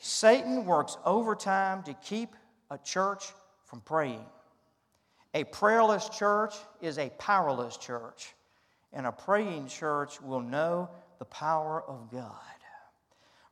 Satan 0.00 0.64
works 0.64 0.96
overtime 1.04 1.82
to 1.82 1.94
keep 1.94 2.34
a 2.70 2.78
church 2.78 3.24
from 3.66 3.82
praying. 3.82 4.24
A 5.34 5.44
prayerless 5.44 6.08
church 6.08 6.54
is 6.80 6.98
a 6.98 7.10
powerless 7.18 7.76
church, 7.76 8.34
and 8.92 9.06
a 9.06 9.12
praying 9.12 9.68
church 9.68 10.20
will 10.20 10.40
know 10.40 10.88
the 11.18 11.26
power 11.26 11.82
of 11.86 12.10
God. 12.10 12.32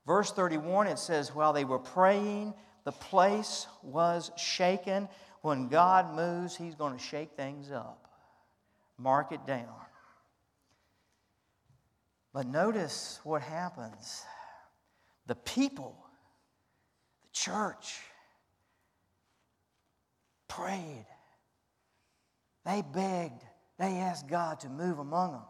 Verse 0.07 0.33
31, 0.33 0.87
it 0.87 0.99
says, 0.99 1.35
While 1.35 1.53
they 1.53 1.67
were 1.67 1.79
praying, 1.79 2.55
the 2.85 2.93
place 2.93 3.67
was 3.83 4.31
shaken. 4.39 5.07
When 5.43 5.69
God 5.69 6.17
moves, 6.17 6.57
He's 6.57 6.75
going 6.75 6.97
to 6.97 7.03
shake 7.03 7.33
things 7.37 7.71
up. 7.71 8.09
Mark 8.97 9.33
it 9.33 9.47
down. 9.47 9.69
But 12.33 12.47
notice 12.47 13.21
what 13.23 13.43
happens. 13.43 14.25
The 15.27 15.35
people, 15.35 16.08
church, 17.39 17.99
prayed. 20.49 21.07
They 22.65 22.83
begged. 22.93 23.43
They 23.79 23.99
asked 23.99 24.29
God 24.29 24.61
to 24.61 24.69
move 24.69 24.99
among 24.99 25.33
them. 25.33 25.43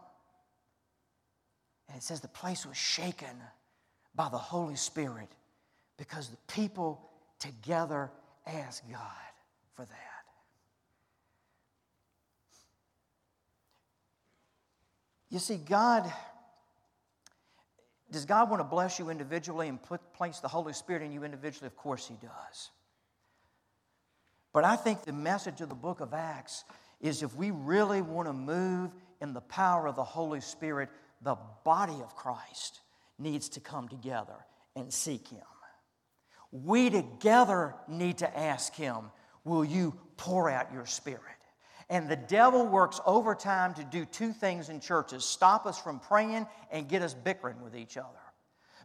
And 1.87 1.97
it 1.97 2.03
says 2.03 2.21
the 2.21 2.27
place 2.27 2.65
was 2.65 2.77
shaken 2.77 3.35
by 4.15 4.29
the 4.29 4.37
Holy 4.37 4.75
Spirit 4.75 5.29
because 5.97 6.29
the 6.29 6.37
people 6.47 7.09
together 7.39 8.11
asked 8.45 8.83
God 8.89 9.01
for 9.75 9.85
that. 9.85 9.95
You 15.29 15.39
see, 15.39 15.57
God, 15.57 16.11
does 18.11 18.25
God 18.25 18.49
want 18.49 18.59
to 18.59 18.65
bless 18.65 18.99
you 18.99 19.09
individually 19.09 19.67
and 19.67 19.81
put, 19.81 20.13
place 20.13 20.39
the 20.39 20.47
Holy 20.47 20.73
Spirit 20.73 21.03
in 21.03 21.11
you 21.11 21.23
individually? 21.23 21.67
Of 21.67 21.75
course, 21.75 22.07
He 22.07 22.15
does. 22.15 22.71
But 24.53 24.63
I 24.63 24.75
think 24.75 25.03
the 25.03 25.13
message 25.13 25.61
of 25.61 25.69
the 25.69 25.75
book 25.75 25.99
of 25.99 26.13
Acts 26.13 26.63
is 26.99 27.23
if 27.23 27.35
we 27.35 27.51
really 27.51 28.01
want 28.01 28.27
to 28.27 28.33
move 28.33 28.91
in 29.21 29.33
the 29.33 29.41
power 29.41 29.87
of 29.87 29.95
the 29.95 30.03
Holy 30.03 30.41
Spirit, 30.41 30.89
the 31.21 31.37
body 31.63 32.01
of 32.01 32.15
Christ 32.15 32.79
needs 33.17 33.49
to 33.49 33.59
come 33.59 33.87
together 33.87 34.45
and 34.75 34.91
seek 34.91 35.27
Him. 35.27 35.41
We 36.51 36.89
together 36.89 37.75
need 37.87 38.19
to 38.19 38.37
ask 38.37 38.73
Him, 38.75 39.11
Will 39.43 39.63
you 39.63 39.95
pour 40.17 40.49
out 40.49 40.73
your 40.73 40.85
Spirit? 40.85 41.21
And 41.89 42.07
the 42.07 42.15
devil 42.15 42.67
works 42.67 43.01
overtime 43.05 43.73
to 43.75 43.83
do 43.83 44.05
two 44.05 44.31
things 44.31 44.69
in 44.69 44.79
churches 44.79 45.25
stop 45.25 45.65
us 45.65 45.81
from 45.81 45.99
praying 45.99 46.45
and 46.71 46.87
get 46.87 47.01
us 47.01 47.13
bickering 47.13 47.61
with 47.63 47.75
each 47.75 47.97
other. 47.97 48.07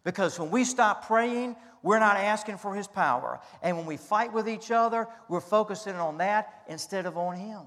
Because 0.05 0.39
when 0.39 0.51
we 0.51 0.65
stop 0.65 1.07
praying, 1.07 1.57
we're 1.83 1.99
not 1.99 2.17
asking 2.17 2.59
for 2.59 2.75
his 2.75 2.87
power. 2.87 3.41
And 3.63 3.77
when 3.77 3.87
we 3.87 3.97
fight 3.97 4.33
with 4.33 4.49
each 4.49 4.71
other, 4.71 5.09
we're 5.29 5.41
focusing 5.41 5.97
on 5.97 6.19
that 6.19 6.65
instead 6.69 7.07
of 7.07 7.17
on 7.17 7.37
him. 7.37 7.63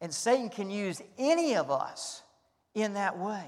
And 0.00 0.14
Satan 0.14 0.48
can 0.48 0.70
use 0.70 1.02
any 1.18 1.56
of 1.56 1.70
us 1.70 2.22
in 2.74 2.94
that 2.94 3.18
way. 3.18 3.44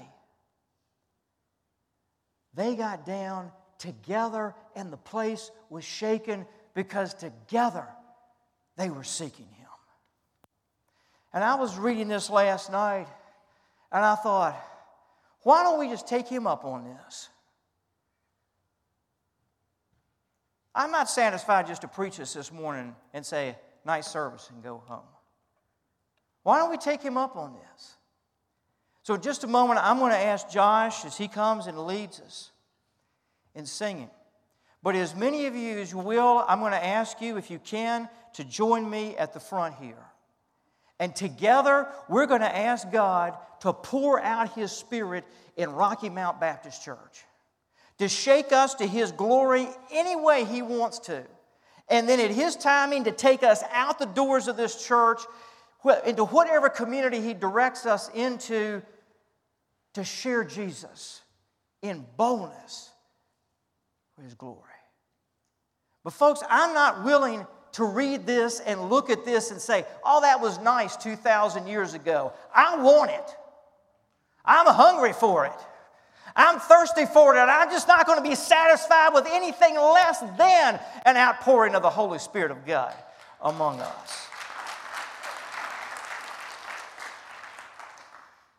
They 2.53 2.75
got 2.75 3.05
down 3.05 3.51
together, 3.79 4.53
and 4.75 4.93
the 4.93 4.97
place 4.97 5.51
was 5.69 5.83
shaken 5.83 6.45
because 6.73 7.13
together 7.13 7.87
they 8.77 8.89
were 8.89 9.03
seeking 9.03 9.45
him. 9.45 9.67
And 11.33 11.43
I 11.43 11.55
was 11.55 11.77
reading 11.77 12.07
this 12.07 12.29
last 12.29 12.71
night, 12.71 13.07
and 13.91 14.05
I 14.05 14.15
thought, 14.15 14.55
why 15.41 15.63
don't 15.63 15.79
we 15.79 15.89
just 15.89 16.07
take 16.07 16.27
him 16.27 16.47
up 16.47 16.63
on 16.63 16.83
this? 16.83 17.29
I'm 20.75 20.91
not 20.91 21.09
satisfied 21.09 21.67
just 21.67 21.81
to 21.81 21.87
preach 21.87 22.17
this 22.17 22.33
this 22.33 22.51
morning 22.51 22.95
and 23.13 23.25
say, 23.25 23.55
nice 23.85 24.07
service, 24.07 24.49
and 24.51 24.63
go 24.63 24.81
home. 24.85 25.01
Why 26.43 26.57
don't 26.57 26.71
we 26.71 26.77
take 26.77 27.01
him 27.01 27.17
up 27.17 27.35
on 27.35 27.53
this? 27.53 27.95
So, 29.03 29.17
just 29.17 29.43
a 29.43 29.47
moment, 29.47 29.79
I'm 29.83 29.99
going 29.99 30.11
to 30.11 30.17
ask 30.17 30.49
Josh 30.49 31.03
as 31.05 31.17
he 31.17 31.27
comes 31.27 31.67
and 31.67 31.77
leads 31.85 32.21
us 32.21 32.51
in 33.53 33.65
singing. 33.65 34.09
But 34.83 34.95
as 34.95 35.15
many 35.15 35.45
of 35.47 35.55
you 35.55 35.79
as 35.79 35.95
will, 35.95 36.43
I'm 36.45 36.59
going 36.59 36.73
to 36.73 36.85
ask 36.85 37.21
you, 37.21 37.37
if 37.37 37.49
you 37.49 37.57
can, 37.57 38.09
to 38.33 38.43
join 38.43 38.87
me 38.87 39.15
at 39.15 39.33
the 39.33 39.39
front 39.39 39.75
here. 39.75 40.05
And 40.99 41.15
together, 41.15 41.87
we're 42.09 42.25
going 42.25 42.41
to 42.41 42.55
ask 42.55 42.91
God 42.91 43.37
to 43.61 43.71
pour 43.71 44.21
out 44.21 44.53
His 44.53 44.73
Spirit 44.73 45.23
in 45.55 45.71
Rocky 45.71 46.09
Mount 46.09 46.41
Baptist 46.41 46.83
Church, 46.83 47.23
to 47.99 48.09
shake 48.09 48.51
us 48.51 48.75
to 48.75 48.85
His 48.85 49.13
glory 49.13 49.67
any 49.89 50.17
way 50.17 50.43
He 50.43 50.61
wants 50.61 50.99
to. 50.99 51.23
And 51.87 52.07
then 52.07 52.19
at 52.19 52.31
His 52.31 52.57
timing, 52.57 53.05
to 53.05 53.11
take 53.11 53.41
us 53.41 53.63
out 53.71 53.99
the 53.99 54.05
doors 54.05 54.49
of 54.49 54.57
this 54.57 54.85
church 54.85 55.21
into 56.05 56.25
whatever 56.25 56.67
community 56.67 57.21
He 57.21 57.33
directs 57.33 57.85
us 57.85 58.09
into 58.13 58.81
to 59.93 60.03
share 60.03 60.43
Jesus 60.43 61.21
in 61.81 62.05
boldness 62.17 62.91
for 64.15 64.23
His 64.23 64.33
glory. 64.33 64.72
But, 66.03 66.13
folks, 66.13 66.43
I'm 66.49 66.73
not 66.73 67.03
willing 67.03 67.45
to 67.73 67.85
read 67.85 68.25
this 68.25 68.59
and 68.59 68.89
look 68.89 69.09
at 69.09 69.25
this 69.25 69.51
and 69.51 69.59
say, 69.59 69.85
oh, 70.03 70.21
that 70.21 70.39
was 70.39 70.59
nice 70.59 70.95
2,000 70.97 71.67
years 71.67 71.93
ago. 71.93 72.33
I 72.53 72.81
want 72.81 73.11
it. 73.11 73.37
I'm 74.45 74.67
hungry 74.67 75.13
for 75.13 75.45
it. 75.45 75.53
I'm 76.35 76.59
thirsty 76.59 77.05
for 77.05 77.35
it, 77.35 77.39
and 77.39 77.49
I'm 77.49 77.69
just 77.69 77.87
not 77.87 78.05
going 78.07 78.21
to 78.21 78.27
be 78.27 78.35
satisfied 78.35 79.13
with 79.13 79.27
anything 79.29 79.75
less 79.75 80.19
than 80.37 80.79
an 81.05 81.15
outpouring 81.15 81.75
of 81.75 81.83
the 81.83 81.89
Holy 81.89 82.19
Spirit 82.19 82.51
of 82.51 82.65
God 82.65 82.93
among 83.41 83.79
us. 83.79 84.27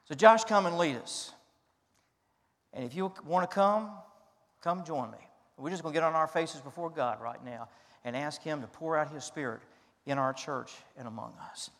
So, 0.06 0.14
Josh, 0.14 0.44
come 0.44 0.66
and 0.66 0.78
lead 0.78 0.96
us. 0.96 1.32
And 2.72 2.84
if 2.84 2.94
you 2.94 3.12
want 3.24 3.48
to 3.48 3.54
come, 3.54 3.90
come 4.62 4.84
join 4.84 5.10
me. 5.10 5.18
We're 5.58 5.70
just 5.70 5.82
going 5.82 5.92
to 5.92 6.00
get 6.00 6.04
on 6.04 6.14
our 6.14 6.26
faces 6.26 6.60
before 6.60 6.90
God 6.90 7.20
right 7.20 7.42
now 7.44 7.68
and 8.04 8.16
ask 8.16 8.42
Him 8.42 8.60
to 8.60 8.66
pour 8.66 8.96
out 8.96 9.10
His 9.10 9.24
Spirit 9.24 9.60
in 10.06 10.18
our 10.18 10.32
church 10.32 10.72
and 10.98 11.06
among 11.06 11.32
us. 11.50 11.70